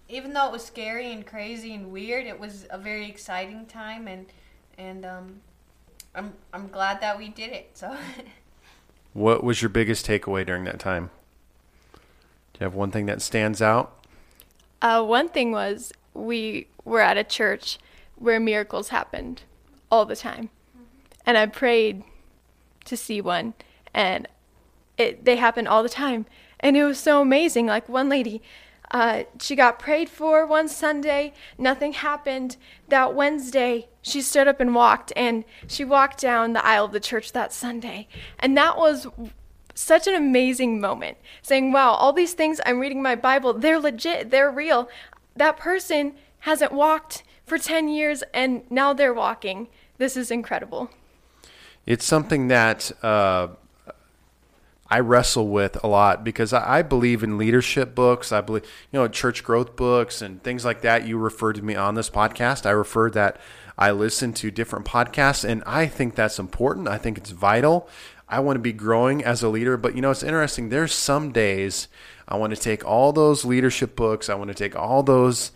even 0.09 0.33
though 0.33 0.47
it 0.47 0.53
was 0.53 0.65
scary 0.65 1.13
and 1.13 1.27
crazy 1.27 1.75
and 1.75 1.91
weird, 1.91 2.27
it 2.27 2.39
was 2.39 2.67
a 2.71 2.79
very 2.79 3.09
exciting 3.09 3.67
time, 3.67 4.07
and 4.07 4.27
and 4.79 5.05
um, 5.05 5.41
I'm 6.15 6.33
I'm 6.53 6.69
glad 6.69 7.01
that 7.01 7.19
we 7.19 7.29
did 7.29 7.53
it. 7.53 7.71
So. 7.75 7.97
what 9.13 9.43
was 9.43 9.63
your 9.63 9.69
biggest 9.69 10.07
takeaway 10.07 10.45
during 10.47 10.65
that 10.65 10.79
time? 10.79 11.11
Do 11.95 12.61
you 12.61 12.65
have 12.65 12.75
one 12.75 12.91
thing 12.91 13.07
that 13.07 13.21
stands 13.21 13.61
out? 13.61 13.93
Uh, 14.81 15.03
one 15.03 15.29
thing 15.29 15.53
was 15.53 15.93
we 16.17 16.69
were 16.85 17.01
at 17.01 17.17
a 17.17 17.25
church 17.25 17.79
where 18.17 18.41
miracles 18.41 18.89
happened 18.89 19.43
all 19.91 20.05
the 20.05 20.17
time. 20.17 20.51
And 21.25 21.37
I 21.37 21.47
prayed 21.47 22.05
to 22.85 22.97
see 22.97 23.21
one 23.21 23.55
and 23.93 24.29
it 24.97 25.25
they 25.25 25.37
happened 25.37 25.69
all 25.69 25.83
the 25.83 25.89
time. 25.89 26.27
And 26.61 26.77
it 26.77 26.85
was 26.85 26.99
so 26.99 27.21
amazing. 27.21 27.67
Like 27.67 27.89
one 27.89 28.09
lady, 28.09 28.43
uh, 28.91 29.25
she 29.41 29.57
got 29.57 29.79
prayed 29.79 30.09
for 30.09 30.47
one 30.47 30.69
Sunday, 30.69 31.33
nothing 31.59 31.93
happened. 31.93 32.57
That 32.89 33.15
Wednesday, 33.15 33.89
she 34.01 34.23
stood 34.23 34.47
up 34.49 34.61
and 34.61 34.75
walked, 34.75 35.13
and 35.17 35.45
she 35.67 35.85
walked 35.85 36.21
down 36.21 36.53
the 36.53 36.65
aisle 36.65 36.85
of 36.85 36.93
the 36.93 37.01
church 37.01 37.33
that 37.33 37.53
Sunday. 37.53 38.09
And 38.39 38.57
that 38.57 38.79
was 38.79 39.09
such 39.75 40.07
an 40.07 40.15
amazing 40.15 40.81
moment 40.81 41.19
saying, 41.43 41.73
Wow, 41.73 41.91
all 41.91 42.13
these 42.13 42.33
things 42.33 42.61
I'm 42.65 42.79
reading 42.79 43.03
my 43.03 43.15
Bible, 43.17 43.53
they're 43.53 43.79
legit, 43.79 44.31
they're 44.31 44.51
real. 44.51 44.89
That 45.37 45.57
person 45.57 46.15
hasn't 46.41 46.73
walked 46.73 47.23
for 47.45 47.59
10 47.59 47.89
years 47.89 48.23
and 48.35 48.63
now 48.71 48.93
they're 48.93 49.15
walking. 49.15 49.69
This 49.99 50.17
is 50.17 50.31
incredible. 50.31 50.91
It's 51.87 52.05
something 52.05 52.49
that 52.49 52.91
uh, 53.05 53.49
I 54.89 55.01
wrestle 55.01 55.49
with 55.49 55.83
a 55.83 55.87
lot 55.87 56.25
because 56.25 56.53
I, 56.53 56.83
believe 56.83 57.23
in 57.23 57.39
leadership 57.39 57.95
books. 57.95 58.33
I 58.33 58.41
believe, 58.41 58.65
you 58.93 58.99
know, 58.99 59.09
church 59.09 59.43
growth 59.43 59.77
books 59.77 60.23
and 60.23 60.43
things 60.43 60.65
like 60.65 60.83
that. 60.83 61.07
You 61.07 61.19
referred 61.19 61.57
to 61.57 61.63
me 61.63 61.75
on 61.75 61.95
this 61.95 62.11
podcast. 62.11 62.67
I 62.67 62.71
referred 62.71 63.15
that 63.15 63.39
I 63.79 63.91
listen 63.91 64.33
to 64.35 64.51
different 64.51 64.87
podcasts 64.87 65.49
and 65.49 65.63
I 65.67 65.87
think 65.87 66.15
that's 66.15 66.39
important. 66.39 66.89
I 66.89 66.99
think 66.99 67.19
it's 67.19 67.31
vital. 67.31 67.89
I 68.29 68.41
want 68.41 68.57
to 68.57 68.61
be 68.61 68.73
growing 68.73 69.25
as 69.25 69.43
a 69.43 69.49
leader, 69.49 69.77
but 69.77 69.95
you 69.95 70.03
know, 70.03 70.11
it's 70.11 70.23
interesting. 70.23 70.69
There's 70.69 70.93
some 70.93 71.33
days 71.33 71.89
I 72.27 72.37
want 72.37 72.55
to 72.55 72.61
take 72.61 72.85
all 72.85 73.13
those 73.13 73.45
leadership 73.45 73.95
books, 73.95 74.29
I 74.29 74.35
want 74.35 74.49
to 74.49 74.55
take 74.55 74.75
all 74.75 75.03
those 75.03 75.53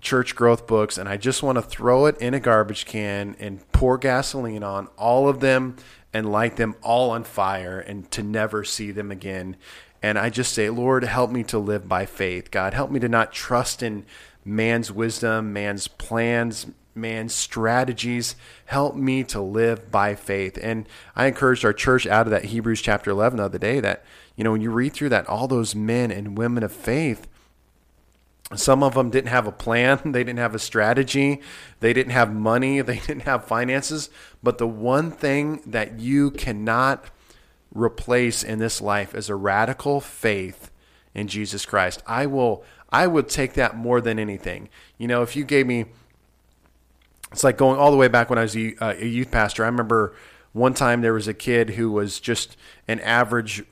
church 0.00 0.34
growth 0.34 0.66
books 0.66 0.98
and 0.98 1.08
I 1.08 1.16
just 1.16 1.42
want 1.42 1.56
to 1.56 1.62
throw 1.62 2.06
it 2.06 2.16
in 2.18 2.34
a 2.34 2.40
garbage 2.40 2.86
can 2.86 3.36
and 3.38 3.70
pour 3.72 3.98
gasoline 3.98 4.62
on 4.62 4.88
all 4.96 5.28
of 5.28 5.40
them 5.40 5.76
and 6.12 6.32
light 6.32 6.56
them 6.56 6.74
all 6.82 7.10
on 7.10 7.22
fire 7.22 7.78
and 7.78 8.10
to 8.12 8.22
never 8.22 8.64
see 8.64 8.90
them 8.90 9.10
again. 9.10 9.56
And 10.02 10.18
I 10.18 10.30
just 10.30 10.54
say, 10.54 10.70
Lord, 10.70 11.04
help 11.04 11.30
me 11.30 11.44
to 11.44 11.58
live 11.58 11.88
by 11.88 12.06
faith. 12.06 12.50
God, 12.50 12.74
help 12.74 12.90
me 12.90 12.98
to 13.00 13.08
not 13.08 13.32
trust 13.32 13.82
in 13.82 14.06
man's 14.44 14.90
wisdom, 14.90 15.52
man's 15.52 15.86
plans, 15.86 16.66
man's 17.00 17.34
strategies. 17.34 18.36
Help 18.66 18.94
me 18.94 19.24
to 19.24 19.40
live 19.40 19.90
by 19.90 20.14
faith. 20.14 20.58
And 20.62 20.88
I 21.16 21.26
encouraged 21.26 21.64
our 21.64 21.72
church 21.72 22.06
out 22.06 22.26
of 22.26 22.30
that 22.30 22.46
Hebrews 22.46 22.82
chapter 22.82 23.10
11 23.10 23.38
the 23.38 23.44
other 23.44 23.58
day 23.58 23.80
that, 23.80 24.04
you 24.36 24.44
know, 24.44 24.52
when 24.52 24.60
you 24.60 24.70
read 24.70 24.92
through 24.92 25.10
that, 25.10 25.28
all 25.28 25.48
those 25.48 25.74
men 25.74 26.10
and 26.10 26.38
women 26.38 26.62
of 26.62 26.72
faith, 26.72 27.26
some 28.54 28.82
of 28.82 28.94
them 28.94 29.10
didn't 29.10 29.30
have 29.30 29.46
a 29.46 29.52
plan, 29.52 30.00
they 30.12 30.24
didn't 30.24 30.38
have 30.38 30.54
a 30.54 30.58
strategy, 30.58 31.40
they 31.80 31.92
didn't 31.92 32.12
have 32.12 32.32
money, 32.32 32.80
they 32.82 32.98
didn't 32.98 33.22
have 33.22 33.44
finances. 33.44 34.10
But 34.42 34.58
the 34.58 34.68
one 34.68 35.10
thing 35.10 35.62
that 35.66 35.98
you 35.98 36.30
cannot 36.30 37.06
replace 37.72 38.42
in 38.42 38.58
this 38.58 38.80
life 38.80 39.14
is 39.14 39.28
a 39.28 39.36
radical 39.36 40.00
faith 40.00 40.70
in 41.14 41.28
Jesus 41.28 41.64
Christ. 41.64 42.02
I 42.06 42.26
will 42.26 42.64
I 42.92 43.06
would 43.06 43.28
take 43.28 43.54
that 43.54 43.76
more 43.76 44.00
than 44.00 44.18
anything. 44.18 44.68
You 44.98 45.06
know, 45.06 45.22
if 45.22 45.36
you 45.36 45.44
gave 45.44 45.66
me 45.66 45.86
it's 47.32 47.44
like 47.44 47.56
going 47.56 47.78
all 47.78 47.90
the 47.90 47.96
way 47.96 48.08
back 48.08 48.30
when 48.30 48.38
I 48.38 48.42
was 48.42 48.56
a, 48.56 48.74
uh, 48.82 48.94
a 48.98 49.06
youth 49.06 49.30
pastor. 49.30 49.64
I 49.64 49.66
remember 49.66 50.14
one 50.52 50.74
time 50.74 51.00
there 51.00 51.12
was 51.12 51.28
a 51.28 51.34
kid 51.34 51.70
who 51.70 51.90
was 51.90 52.18
just 52.18 52.56
an 52.88 53.00
average 53.00 53.64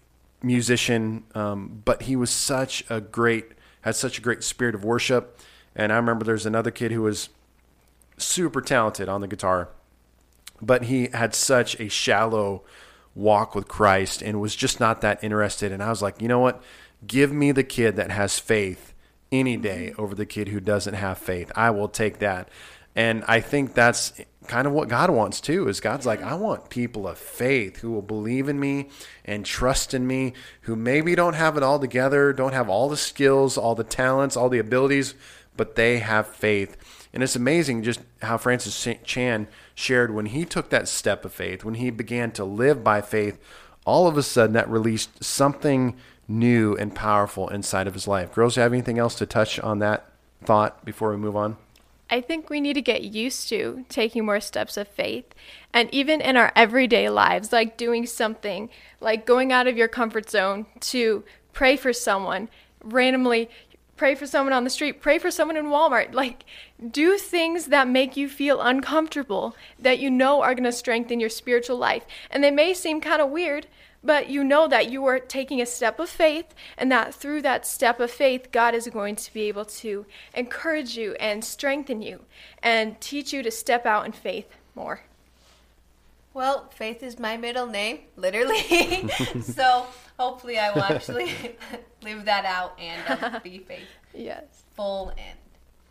musician, 0.42 1.24
um, 1.34 1.82
but 1.84 2.02
he 2.02 2.16
was 2.16 2.30
such 2.30 2.84
a 2.88 3.00
great 3.00 3.52
had 3.82 3.94
such 3.94 4.18
a 4.18 4.20
great 4.20 4.42
spirit 4.42 4.74
of 4.74 4.84
worship. 4.84 5.38
And 5.74 5.92
I 5.92 5.96
remember 5.96 6.24
there's 6.24 6.46
another 6.46 6.70
kid 6.70 6.92
who 6.92 7.02
was 7.02 7.28
super 8.16 8.60
talented 8.60 9.08
on 9.08 9.20
the 9.20 9.28
guitar, 9.28 9.68
but 10.60 10.84
he 10.84 11.08
had 11.12 11.34
such 11.34 11.78
a 11.80 11.88
shallow 11.88 12.64
walk 13.14 13.54
with 13.54 13.68
Christ 13.68 14.20
and 14.22 14.40
was 14.40 14.56
just 14.56 14.80
not 14.80 15.00
that 15.00 15.22
interested. 15.22 15.72
And 15.72 15.82
I 15.82 15.90
was 15.90 16.02
like, 16.02 16.20
you 16.20 16.28
know 16.28 16.40
what? 16.40 16.62
Give 17.06 17.32
me 17.32 17.52
the 17.52 17.64
kid 17.64 17.96
that 17.96 18.10
has 18.10 18.38
faith 18.38 18.92
any 19.30 19.56
day 19.56 19.92
over 19.98 20.14
the 20.14 20.26
kid 20.26 20.48
who 20.48 20.60
doesn't 20.60 20.94
have 20.94 21.18
faith. 21.18 21.52
I 21.54 21.70
will 21.70 21.88
take 21.88 22.18
that. 22.18 22.48
And 22.98 23.24
I 23.28 23.38
think 23.38 23.74
that's 23.74 24.12
kind 24.48 24.66
of 24.66 24.72
what 24.72 24.88
God 24.88 25.08
wants 25.10 25.40
too 25.40 25.68
is 25.68 25.78
God's 25.78 26.04
like 26.04 26.20
I 26.20 26.34
want 26.34 26.68
people 26.68 27.06
of 27.06 27.16
faith 27.16 27.76
who 27.76 27.92
will 27.92 28.02
believe 28.02 28.48
in 28.48 28.58
me 28.58 28.88
and 29.24 29.46
trust 29.46 29.94
in 29.94 30.04
me 30.04 30.32
who 30.62 30.74
maybe 30.74 31.14
don't 31.14 31.34
have 31.34 31.56
it 31.56 31.62
all 31.62 31.78
together, 31.78 32.32
don't 32.32 32.54
have 32.54 32.68
all 32.68 32.88
the 32.88 32.96
skills, 32.96 33.56
all 33.56 33.76
the 33.76 33.84
talents, 33.84 34.36
all 34.36 34.48
the 34.48 34.58
abilities, 34.58 35.14
but 35.56 35.76
they 35.76 36.00
have 36.00 36.26
faith. 36.26 36.76
And 37.12 37.22
it's 37.22 37.36
amazing 37.36 37.84
just 37.84 38.00
how 38.20 38.36
Francis 38.36 38.88
Chan 39.04 39.46
shared 39.76 40.12
when 40.12 40.26
he 40.26 40.44
took 40.44 40.70
that 40.70 40.88
step 40.88 41.24
of 41.24 41.32
faith, 41.32 41.62
when 41.62 41.74
he 41.74 41.90
began 41.90 42.32
to 42.32 42.44
live 42.44 42.82
by 42.82 43.00
faith, 43.00 43.38
all 43.86 44.08
of 44.08 44.18
a 44.18 44.24
sudden 44.24 44.54
that 44.54 44.68
released 44.68 45.22
something 45.22 45.96
new 46.26 46.74
and 46.74 46.96
powerful 46.96 47.48
inside 47.48 47.86
of 47.86 47.94
his 47.94 48.08
life. 48.08 48.34
Girls, 48.34 48.56
do 48.56 48.60
you 48.60 48.62
have 48.64 48.72
anything 48.72 48.98
else 48.98 49.14
to 49.14 49.24
touch 49.24 49.60
on 49.60 49.78
that 49.78 50.10
thought 50.42 50.84
before 50.84 51.12
we 51.12 51.16
move 51.16 51.36
on? 51.36 51.58
I 52.10 52.20
think 52.20 52.48
we 52.48 52.60
need 52.60 52.74
to 52.74 52.82
get 52.82 53.02
used 53.02 53.48
to 53.50 53.84
taking 53.88 54.24
more 54.24 54.40
steps 54.40 54.76
of 54.76 54.88
faith. 54.88 55.26
And 55.72 55.92
even 55.92 56.20
in 56.20 56.36
our 56.36 56.52
everyday 56.56 57.08
lives, 57.10 57.52
like 57.52 57.76
doing 57.76 58.06
something, 58.06 58.70
like 59.00 59.26
going 59.26 59.52
out 59.52 59.66
of 59.66 59.76
your 59.76 59.88
comfort 59.88 60.30
zone 60.30 60.66
to 60.80 61.24
pray 61.52 61.76
for 61.76 61.92
someone, 61.92 62.48
randomly 62.82 63.50
pray 63.98 64.14
for 64.14 64.26
someone 64.26 64.52
on 64.52 64.64
the 64.64 64.70
street, 64.70 65.02
pray 65.02 65.18
for 65.18 65.30
someone 65.30 65.56
in 65.56 65.66
Walmart. 65.66 66.14
Like, 66.14 66.44
do 66.90 67.18
things 67.18 67.66
that 67.66 67.88
make 67.88 68.16
you 68.16 68.28
feel 68.28 68.60
uncomfortable, 68.60 69.54
that 69.78 69.98
you 69.98 70.10
know 70.10 70.40
are 70.40 70.54
going 70.54 70.64
to 70.64 70.72
strengthen 70.72 71.20
your 71.20 71.28
spiritual 71.28 71.76
life. 71.76 72.06
And 72.30 72.42
they 72.42 72.52
may 72.52 72.72
seem 72.72 73.00
kind 73.00 73.20
of 73.20 73.30
weird, 73.30 73.66
but 74.02 74.28
you 74.28 74.44
know 74.44 74.68
that 74.68 74.90
you 74.90 75.04
are 75.06 75.18
taking 75.18 75.60
a 75.60 75.66
step 75.66 75.98
of 75.98 76.08
faith, 76.08 76.54
and 76.76 76.90
that 76.92 77.14
through 77.14 77.42
that 77.42 77.66
step 77.66 78.00
of 78.00 78.10
faith, 78.10 78.52
God 78.52 78.74
is 78.74 78.88
going 78.88 79.16
to 79.16 79.32
be 79.32 79.42
able 79.42 79.64
to 79.64 80.06
encourage 80.34 80.96
you 80.96 81.14
and 81.14 81.44
strengthen 81.44 82.02
you 82.02 82.20
and 82.62 83.00
teach 83.00 83.32
you 83.32 83.42
to 83.42 83.50
step 83.50 83.86
out 83.86 84.06
in 84.06 84.12
faith 84.12 84.48
more. 84.74 85.02
Well, 86.38 86.68
Faith 86.70 87.02
is 87.02 87.18
my 87.18 87.36
middle 87.36 87.66
name, 87.66 87.98
literally. 88.16 88.60
so 89.42 89.86
hopefully, 90.18 90.56
I 90.56 90.70
will 90.72 90.84
actually 90.84 91.32
live 92.02 92.26
that 92.26 92.44
out 92.44 92.78
and 92.78 93.24
um, 93.24 93.40
be 93.42 93.58
faithful. 93.66 93.86
Yes. 94.14 94.44
Full 94.76 95.08
and 95.10 95.36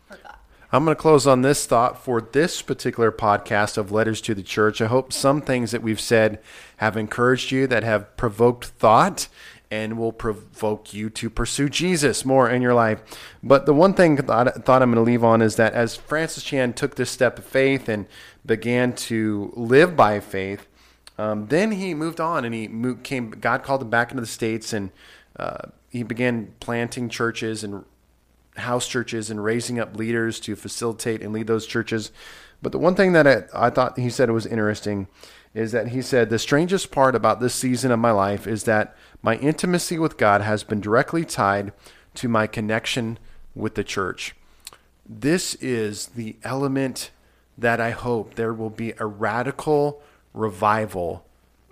for 0.06 0.16
God. 0.22 0.36
I'm 0.70 0.84
going 0.84 0.94
to 0.94 1.00
close 1.00 1.26
on 1.26 1.40
this 1.40 1.64
thought 1.64 2.04
for 2.04 2.20
this 2.20 2.60
particular 2.60 3.10
podcast 3.10 3.78
of 3.78 3.90
Letters 3.90 4.20
to 4.20 4.34
the 4.34 4.42
Church. 4.42 4.82
I 4.82 4.86
hope 4.86 5.14
some 5.14 5.40
things 5.40 5.70
that 5.70 5.82
we've 5.82 6.00
said 6.00 6.40
have 6.76 6.94
encouraged 6.94 7.50
you, 7.50 7.66
that 7.68 7.84
have 7.84 8.14
provoked 8.18 8.66
thought, 8.66 9.28
and 9.70 9.96
will 9.96 10.12
provoke 10.12 10.92
you 10.92 11.08
to 11.08 11.30
pursue 11.30 11.70
Jesus 11.70 12.24
more 12.24 12.50
in 12.50 12.60
your 12.60 12.74
life. 12.74 13.00
But 13.42 13.64
the 13.64 13.72
one 13.72 13.94
thing 13.94 14.18
I 14.30 14.44
thought 14.50 14.82
I'm 14.82 14.92
going 14.92 15.02
to 15.02 15.10
leave 15.10 15.24
on 15.24 15.40
is 15.40 15.56
that 15.56 15.72
as 15.72 15.96
Francis 15.96 16.44
Chan 16.44 16.74
took 16.74 16.96
this 16.96 17.10
step 17.10 17.38
of 17.38 17.46
faith 17.46 17.88
and 17.88 18.06
began 18.44 18.92
to 18.94 19.52
live 19.56 19.96
by 19.96 20.20
faith, 20.20 20.66
Um, 21.18 21.48
then 21.48 21.72
he 21.72 21.94
moved 21.94 22.20
on 22.20 22.44
and 22.44 22.54
he 22.54 22.68
moved, 22.68 23.02
came. 23.02 23.30
God 23.30 23.64
called 23.64 23.82
him 23.82 23.90
back 23.90 24.12
into 24.12 24.20
the 24.20 24.26
states, 24.26 24.72
and 24.72 24.90
uh, 25.36 25.70
he 25.90 26.04
began 26.04 26.52
planting 26.60 27.08
churches 27.08 27.64
and 27.64 27.84
house 28.58 28.86
churches 28.86 29.30
and 29.30 29.42
raising 29.42 29.78
up 29.78 29.96
leaders 29.96 30.40
to 30.40 30.56
facilitate 30.56 31.22
and 31.22 31.32
lead 31.32 31.46
those 31.46 31.66
churches. 31.66 32.12
But 32.60 32.72
the 32.72 32.78
one 32.78 32.94
thing 32.94 33.12
that 33.12 33.26
I, 33.26 33.66
I 33.66 33.70
thought 33.70 33.98
he 33.98 34.10
said 34.10 34.30
was 34.30 34.46
interesting 34.46 35.08
is 35.54 35.72
that 35.72 35.88
he 35.88 36.02
said 36.02 36.28
the 36.28 36.38
strangest 36.38 36.90
part 36.90 37.14
about 37.14 37.40
this 37.40 37.54
season 37.54 37.90
of 37.90 37.98
my 37.98 38.10
life 38.10 38.46
is 38.46 38.64
that 38.64 38.96
my 39.22 39.36
intimacy 39.36 39.98
with 39.98 40.16
God 40.16 40.40
has 40.40 40.62
been 40.62 40.80
directly 40.80 41.24
tied 41.24 41.72
to 42.14 42.28
my 42.28 42.46
connection 42.46 43.18
with 43.54 43.74
the 43.74 43.84
church. 43.84 44.34
This 45.08 45.54
is 45.56 46.08
the 46.08 46.36
element 46.42 47.10
that 47.56 47.80
I 47.80 47.90
hope 47.90 48.34
there 48.34 48.54
will 48.54 48.70
be 48.70 48.92
a 48.98 49.06
radical 49.06 50.02
revival 50.34 51.24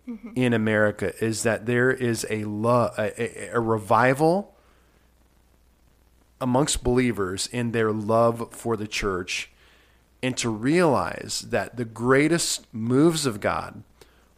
mm-hmm. 0.09 0.31
in 0.35 0.53
America 0.53 1.13
is 1.25 1.43
that 1.43 1.67
there 1.67 1.91
is 1.91 2.27
a 2.31 2.45
love 2.45 2.99
a, 2.99 3.23
a, 3.23 3.57
a 3.57 3.61
revival 3.61 4.56
amongst 6.41 6.85
believers 6.85 7.49
in 7.51 7.73
their 7.73 7.93
love 7.93 8.53
for 8.53 8.77
the 8.77 8.87
church 8.87 9.51
and 10.23 10.37
to 10.37 10.51
realize 10.51 11.47
that 11.51 11.77
the 11.77 11.85
greatest 11.85 12.67
moves 12.73 13.27
of 13.27 13.41
God 13.41 13.83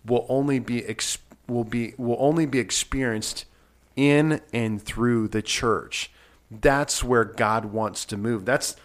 will 0.04 0.26
only 0.28 0.58
be 0.58 0.84
will 1.46 1.64
be 1.64 1.94
will 1.96 2.16
only 2.18 2.46
be 2.46 2.58
experienced 2.58 3.46
in 3.96 4.40
and 4.52 4.82
through 4.82 5.28
the 5.28 5.42
church. 5.42 6.10
That's 6.50 7.02
where 7.02 7.24
God 7.24 7.66
wants 7.66 8.04
to 8.06 8.16
move. 8.16 8.44
That's 8.44 8.76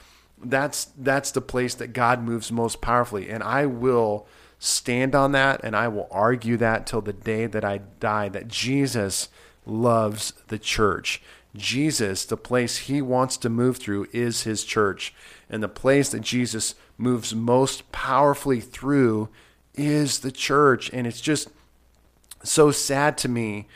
that's 0.43 0.85
that's 0.97 1.31
the 1.31 1.41
place 1.41 1.75
that 1.75 1.93
God 1.93 2.21
moves 2.21 2.51
most 2.51 2.81
powerfully 2.81 3.29
and 3.29 3.43
I 3.43 3.65
will 3.65 4.27
stand 4.59 5.13
on 5.13 5.33
that 5.33 5.61
and 5.63 5.75
I 5.75 5.87
will 5.87 6.07
argue 6.11 6.57
that 6.57 6.87
till 6.87 7.01
the 7.01 7.13
day 7.13 7.47
that 7.47 7.63
I 7.63 7.79
die 7.99 8.29
that 8.29 8.47
Jesus 8.47 9.29
loves 9.65 10.33
the 10.47 10.59
church. 10.59 11.21
Jesus, 11.55 12.25
the 12.25 12.37
place 12.37 12.77
he 12.77 13.01
wants 13.01 13.37
to 13.37 13.49
move 13.49 13.77
through 13.77 14.07
is 14.11 14.43
his 14.43 14.63
church. 14.63 15.13
And 15.49 15.61
the 15.61 15.67
place 15.67 16.09
that 16.09 16.21
Jesus 16.21 16.75
moves 16.97 17.35
most 17.35 17.91
powerfully 17.91 18.59
through 18.59 19.29
is 19.75 20.19
the 20.19 20.31
church. 20.31 20.89
And 20.91 21.05
it's 21.05 21.21
just 21.21 21.49
so 22.43 22.71
sad 22.71 23.17
to 23.19 23.29
me 23.29 23.67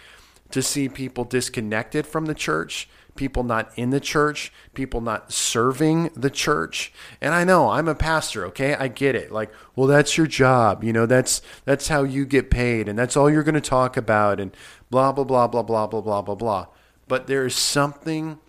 to 0.52 0.62
see 0.62 0.90
people 0.90 1.24
disconnected 1.24 2.08
from 2.08 2.26
the 2.26 2.34
church, 2.34 2.90
people 3.16 3.44
not 3.44 3.72
in 3.76 3.90
the 3.90 4.00
church, 4.00 4.52
people 4.74 5.02
not 5.02 5.32
serving 5.32 6.10
the 6.16 6.30
church. 6.30 6.92
And 7.22 7.34
I 7.34 7.44
know 7.44 7.70
I'm 7.70 7.88
a 7.88 7.96
pastor, 7.96 8.46
okay? 8.48 8.76
I 8.76 8.88
get 8.88 9.16
it. 9.16 9.32
Like, 9.32 9.52
well, 9.76 9.88
that's 9.88 10.18
your 10.18 10.28
job. 10.28 10.84
You 10.84 10.94
know, 10.94 11.06
that's 11.06 11.42
that's 11.66 11.90
how 11.90 12.04
you 12.04 12.26
get 12.26 12.50
paid 12.50 12.88
and 12.88 12.98
that's 12.98 13.18
all 13.18 13.30
you're 13.30 13.44
going 13.44 13.56
to 13.56 13.62
talk 13.62 13.98
about 13.98 14.40
and 14.40 14.56
blah 14.90 15.12
blah 15.12 15.26
blah 15.26 15.48
blah 15.48 15.64
blah 15.64 15.88
blah 15.88 16.02
blah 16.02 16.22
blah 16.22 16.36
blah. 16.36 16.68
But 17.08 17.28
there 17.28 17.46
is 17.46 17.56
something 17.56 18.40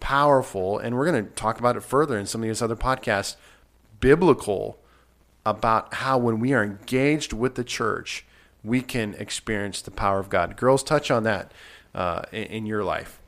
powerful 0.00 0.78
and 0.78 0.96
we're 0.96 1.10
going 1.10 1.24
to 1.24 1.30
talk 1.32 1.58
about 1.58 1.76
it 1.76 1.82
further 1.82 2.18
in 2.18 2.26
some 2.26 2.42
of 2.42 2.48
these 2.48 2.62
other 2.62 2.76
podcasts, 2.76 3.36
biblical 4.00 4.78
about 5.44 5.94
how 5.94 6.18
when 6.18 6.40
we 6.40 6.52
are 6.52 6.62
engaged 6.62 7.32
with 7.32 7.54
the 7.54 7.64
church, 7.64 8.24
we 8.62 8.80
can 8.80 9.14
experience 9.14 9.80
the 9.80 9.90
power 9.90 10.18
of 10.18 10.28
God. 10.28 10.56
Girls, 10.56 10.82
touch 10.82 11.10
on 11.10 11.22
that 11.22 11.52
uh, 11.94 12.22
in, 12.32 12.66
your 12.66 12.84
life. 12.84 13.20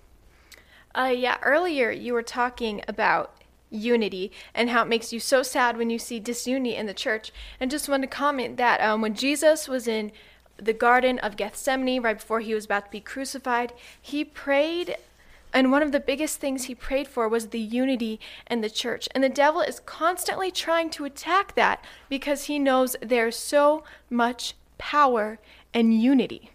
Uh, 0.94 1.12
yeah, 1.16 1.38
earlier 1.42 1.90
you 1.90 2.12
were 2.12 2.22
talking 2.22 2.83
about 2.87 3.35
unity 3.70 4.33
and 4.55 4.68
how 4.68 4.83
it 4.83 4.88
makes 4.88 5.12
you 5.12 5.20
so 5.20 5.42
sad 5.42 5.76
when 5.76 5.88
you 5.88 5.98
see 5.98 6.20
disunity 6.20 6.74
in 6.74 6.87
the 6.87 6.94
church. 6.94 7.33
And 7.59 7.70
just 7.70 7.88
want 7.88 8.03
to 8.03 8.09
comment 8.09 8.57
that 8.57 8.81
um, 8.81 9.00
when 9.00 9.14
Jesus 9.14 9.68
was 9.68 9.88
in 9.88 10.12
the 10.61 10.73
Garden 10.73 11.18
of 11.20 11.37
Gethsemane, 11.37 12.03
right 12.03 12.18
before 12.18 12.40
he 12.40 12.55
was 12.55 12.64
about 12.64 12.87
to 12.87 12.90
be 12.90 13.01
crucified, 13.01 13.73
he 14.01 14.25
prayed 14.25 14.96
and 15.53 15.73
one 15.73 15.83
of 15.83 15.90
the 15.90 16.01
biggest 16.01 16.38
things 16.38 16.64
he 16.64 16.75
prayed 16.75 17.09
for 17.09 17.29
was 17.29 17.49
the 17.49 17.59
unity 17.59 18.20
in 18.49 18.61
the 18.61 18.70
church. 18.70 19.09
And 19.14 19.25
the 19.25 19.29
devil 19.29 19.61
is 19.61 19.81
constantly 19.81 20.51
trying 20.51 20.90
to 20.90 21.05
attack 21.05 21.55
that 21.57 21.85
because 22.09 22.44
he 22.44 22.59
knows 22.59 22.94
there's 23.03 23.37
so 23.37 23.83
much 24.09 24.55
power 24.79 25.38
and 25.75 26.01
unity 26.01 26.51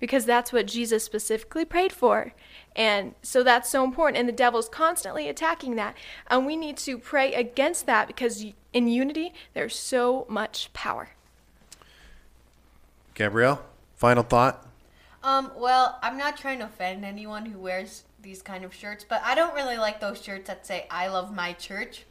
because 0.00 0.24
that's 0.24 0.52
what 0.52 0.66
Jesus 0.66 1.04
specifically 1.04 1.64
prayed 1.64 1.92
for. 1.92 2.32
And 2.74 3.14
so 3.22 3.42
that's 3.42 3.70
so 3.70 3.84
important. 3.84 4.18
And 4.18 4.28
the 4.28 4.32
devil's 4.32 4.68
constantly 4.68 5.28
attacking 5.28 5.76
that. 5.76 5.94
And 6.28 6.46
we 6.46 6.56
need 6.56 6.78
to 6.78 6.98
pray 6.98 7.34
against 7.34 7.86
that 7.86 8.06
because 8.08 8.44
in 8.72 8.88
unity, 8.88 9.34
there's 9.54 9.78
so 9.78 10.26
much 10.28 10.72
power. 10.72 11.10
Gabrielle, 13.20 13.62
final 13.96 14.22
thought? 14.22 14.66
Um, 15.22 15.52
well, 15.54 15.98
I'm 16.02 16.16
not 16.16 16.38
trying 16.38 16.60
to 16.60 16.64
offend 16.64 17.04
anyone 17.04 17.44
who 17.44 17.58
wears 17.58 18.04
these 18.22 18.40
kind 18.40 18.64
of 18.64 18.72
shirts, 18.72 19.04
but 19.06 19.20
I 19.22 19.34
don't 19.34 19.54
really 19.54 19.76
like 19.76 20.00
those 20.00 20.22
shirts 20.22 20.46
that 20.46 20.66
say 20.66 20.86
I 20.90 21.08
love 21.08 21.34
my 21.34 21.52
church 21.52 22.06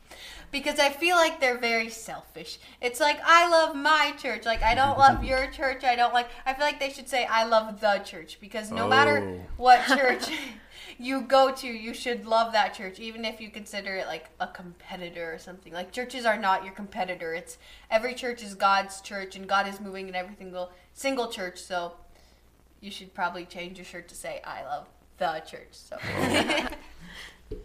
because 0.52 0.78
I 0.78 0.92
feel 0.92 1.16
like 1.16 1.42
they're 1.42 1.58
very 1.58 1.90
selfish. 1.90 2.60
It's 2.80 3.00
like 3.00 3.20
I 3.26 3.50
love 3.50 3.76
my 3.76 4.14
church. 4.20 4.46
Like 4.46 4.62
I 4.62 4.76
don't 4.76 5.00
love 5.00 5.24
your 5.32 5.48
church. 5.48 5.84
I 5.84 5.96
don't 5.96 6.14
like 6.14 6.30
I 6.46 6.54
feel 6.54 6.64
like 6.64 6.80
they 6.80 6.92
should 6.92 7.10
say 7.10 7.26
I 7.26 7.44
love 7.44 7.82
the 7.82 8.04
church 8.06 8.38
because 8.40 8.70
no 8.70 8.86
oh. 8.86 8.90
matter 8.90 9.42
what 9.58 9.84
church 9.88 10.30
you 11.00 11.22
go 11.22 11.52
to, 11.54 11.68
you 11.68 11.94
should 11.94 12.26
love 12.26 12.52
that 12.52 12.74
church 12.74 13.00
even 13.00 13.24
if 13.24 13.40
you 13.40 13.50
consider 13.50 13.96
it 13.96 14.06
like 14.06 14.26
a 14.42 14.48
competitor 14.48 15.34
or 15.34 15.40
something. 15.40 15.72
Like 15.72 15.94
churches 15.94 16.26
are 16.26 16.38
not 16.38 16.66
your 16.66 16.74
competitor. 16.74 17.34
It's 17.34 17.58
every 17.90 18.14
church 18.14 18.44
is 18.44 18.54
God's 18.54 19.00
church 19.00 19.38
and 19.38 19.48
God 19.48 19.66
is 19.66 19.80
moving 19.80 20.10
in 20.10 20.16
every 20.16 20.36
single 20.36 20.72
single 20.94 21.30
church. 21.30 21.58
So 21.58 21.94
you 22.82 22.92
should 22.92 23.14
probably 23.14 23.46
change 23.46 23.78
your 23.78 23.86
shirt 23.86 24.10
to 24.10 24.16
say 24.16 24.42
I 24.44 24.64
love 24.64 24.88
the 25.18 25.42
church. 25.50 25.70
So 25.72 25.98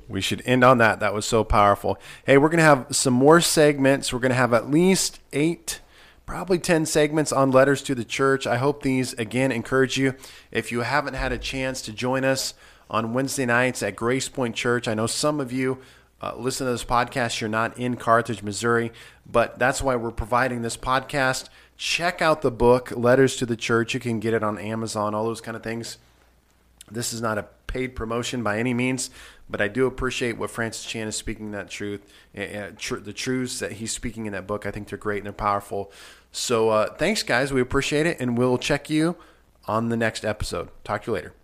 we 0.09 0.20
should 0.20 0.40
end 0.47 0.62
on 0.62 0.79
that. 0.79 1.01
That 1.01 1.12
was 1.12 1.27
so 1.27 1.42
powerful. 1.42 1.99
Hey, 2.25 2.38
we're 2.38 2.49
going 2.49 2.59
to 2.59 2.64
have 2.64 2.87
some 2.92 3.14
more 3.14 3.40
segments. 3.40 4.12
We're 4.12 4.20
going 4.20 4.31
to 4.31 4.37
have 4.37 4.55
at 4.55 4.70
least 4.70 5.18
eight, 5.33 5.81
probably 6.25 6.61
10 6.61 6.87
segments 6.87 7.33
on 7.33 7.51
letters 7.51 7.83
to 7.83 7.97
the 7.97 8.05
church. 8.05 8.47
I 8.47 8.59
hope 8.59 8.85
these, 8.85 9.12
again, 9.14 9.51
encourage 9.51 9.97
you. 9.97 10.14
If 10.53 10.70
you 10.70 10.83
haven't 10.83 11.14
had 11.14 11.33
a 11.33 11.38
chance 11.38 11.83
to 11.83 11.92
join 11.92 12.25
us 12.25 12.55
on 12.90 13.12
Wednesday 13.12 13.47
nights 13.47 13.83
at 13.83 13.97
Grace 13.97 14.29
Point 14.29 14.55
Church, 14.55 14.87
I 14.88 14.94
know 14.94 15.07
some 15.07 15.40
of 15.40 15.53
you 15.53 15.79
uh, 16.20 16.35
listen 16.37 16.66
to 16.66 16.73
this 16.73 16.85
podcast, 16.85 17.40
you're 17.40 17.51
not 17.51 17.77
in 17.79 17.97
Carthage, 17.97 18.42
Missouri, 18.42 18.92
but 19.31 19.59
that's 19.59 19.83
why 19.83 19.97
we're 19.97 20.11
providing 20.11 20.62
this 20.62 20.77
podcast. 20.77 21.49
Check 21.77 22.23
out 22.23 22.40
the 22.40 22.51
book, 22.51 22.92
Letters 22.97 23.37
to 23.37 23.47
the 23.47 23.57
Church. 23.57 23.94
You 23.94 24.01
can 24.01 24.20
get 24.20 24.33
it 24.33 24.42
on 24.42 24.59
Amazon, 24.59 25.14
all 25.14 25.25
those 25.25 25.40
kind 25.40 25.57
of 25.57 25.62
things. 25.62 25.99
This 26.90 27.12
is 27.12 27.20
not 27.20 27.38
a 27.38 27.47
paid 27.66 27.97
promotion 27.97 28.42
by 28.42 28.59
any 28.59 28.73
means, 28.73 29.11
but 29.51 29.61
I 29.61 29.68
do 29.68 29.87
appreciate 29.87 30.38
what 30.38 30.51
Francis 30.51 30.85
Chan 30.85 31.09
is 31.09 31.16
speaking 31.16 31.51
that 31.51 31.68
truth, 31.68 32.01
uh, 32.37 32.68
tr- 32.79 32.97
the 32.97 33.12
truths 33.12 33.59
that 33.59 33.73
he's 33.73 33.92
speaking 33.92 34.27
in 34.27 34.33
that 34.33 34.47
book. 34.47 34.64
I 34.64 34.70
think 34.70 34.88
they're 34.88 34.99
great 34.99 35.18
and 35.18 35.27
they're 35.27 35.33
powerful. 35.33 35.90
So 36.33 36.70
uh, 36.70 36.94
thanks, 36.94 37.23
guys. 37.23 37.53
We 37.53 37.61
appreciate 37.61 38.07
it, 38.07 38.18
and 38.20 38.38
we'll 38.38 38.59
check 38.59 38.88
you 38.88 39.16
on 39.66 39.88
the 39.88 39.97
next 39.97 40.25
episode. 40.25 40.68
Talk 40.85 41.05
to 41.05 41.11
you 41.11 41.14
later. 41.16 41.44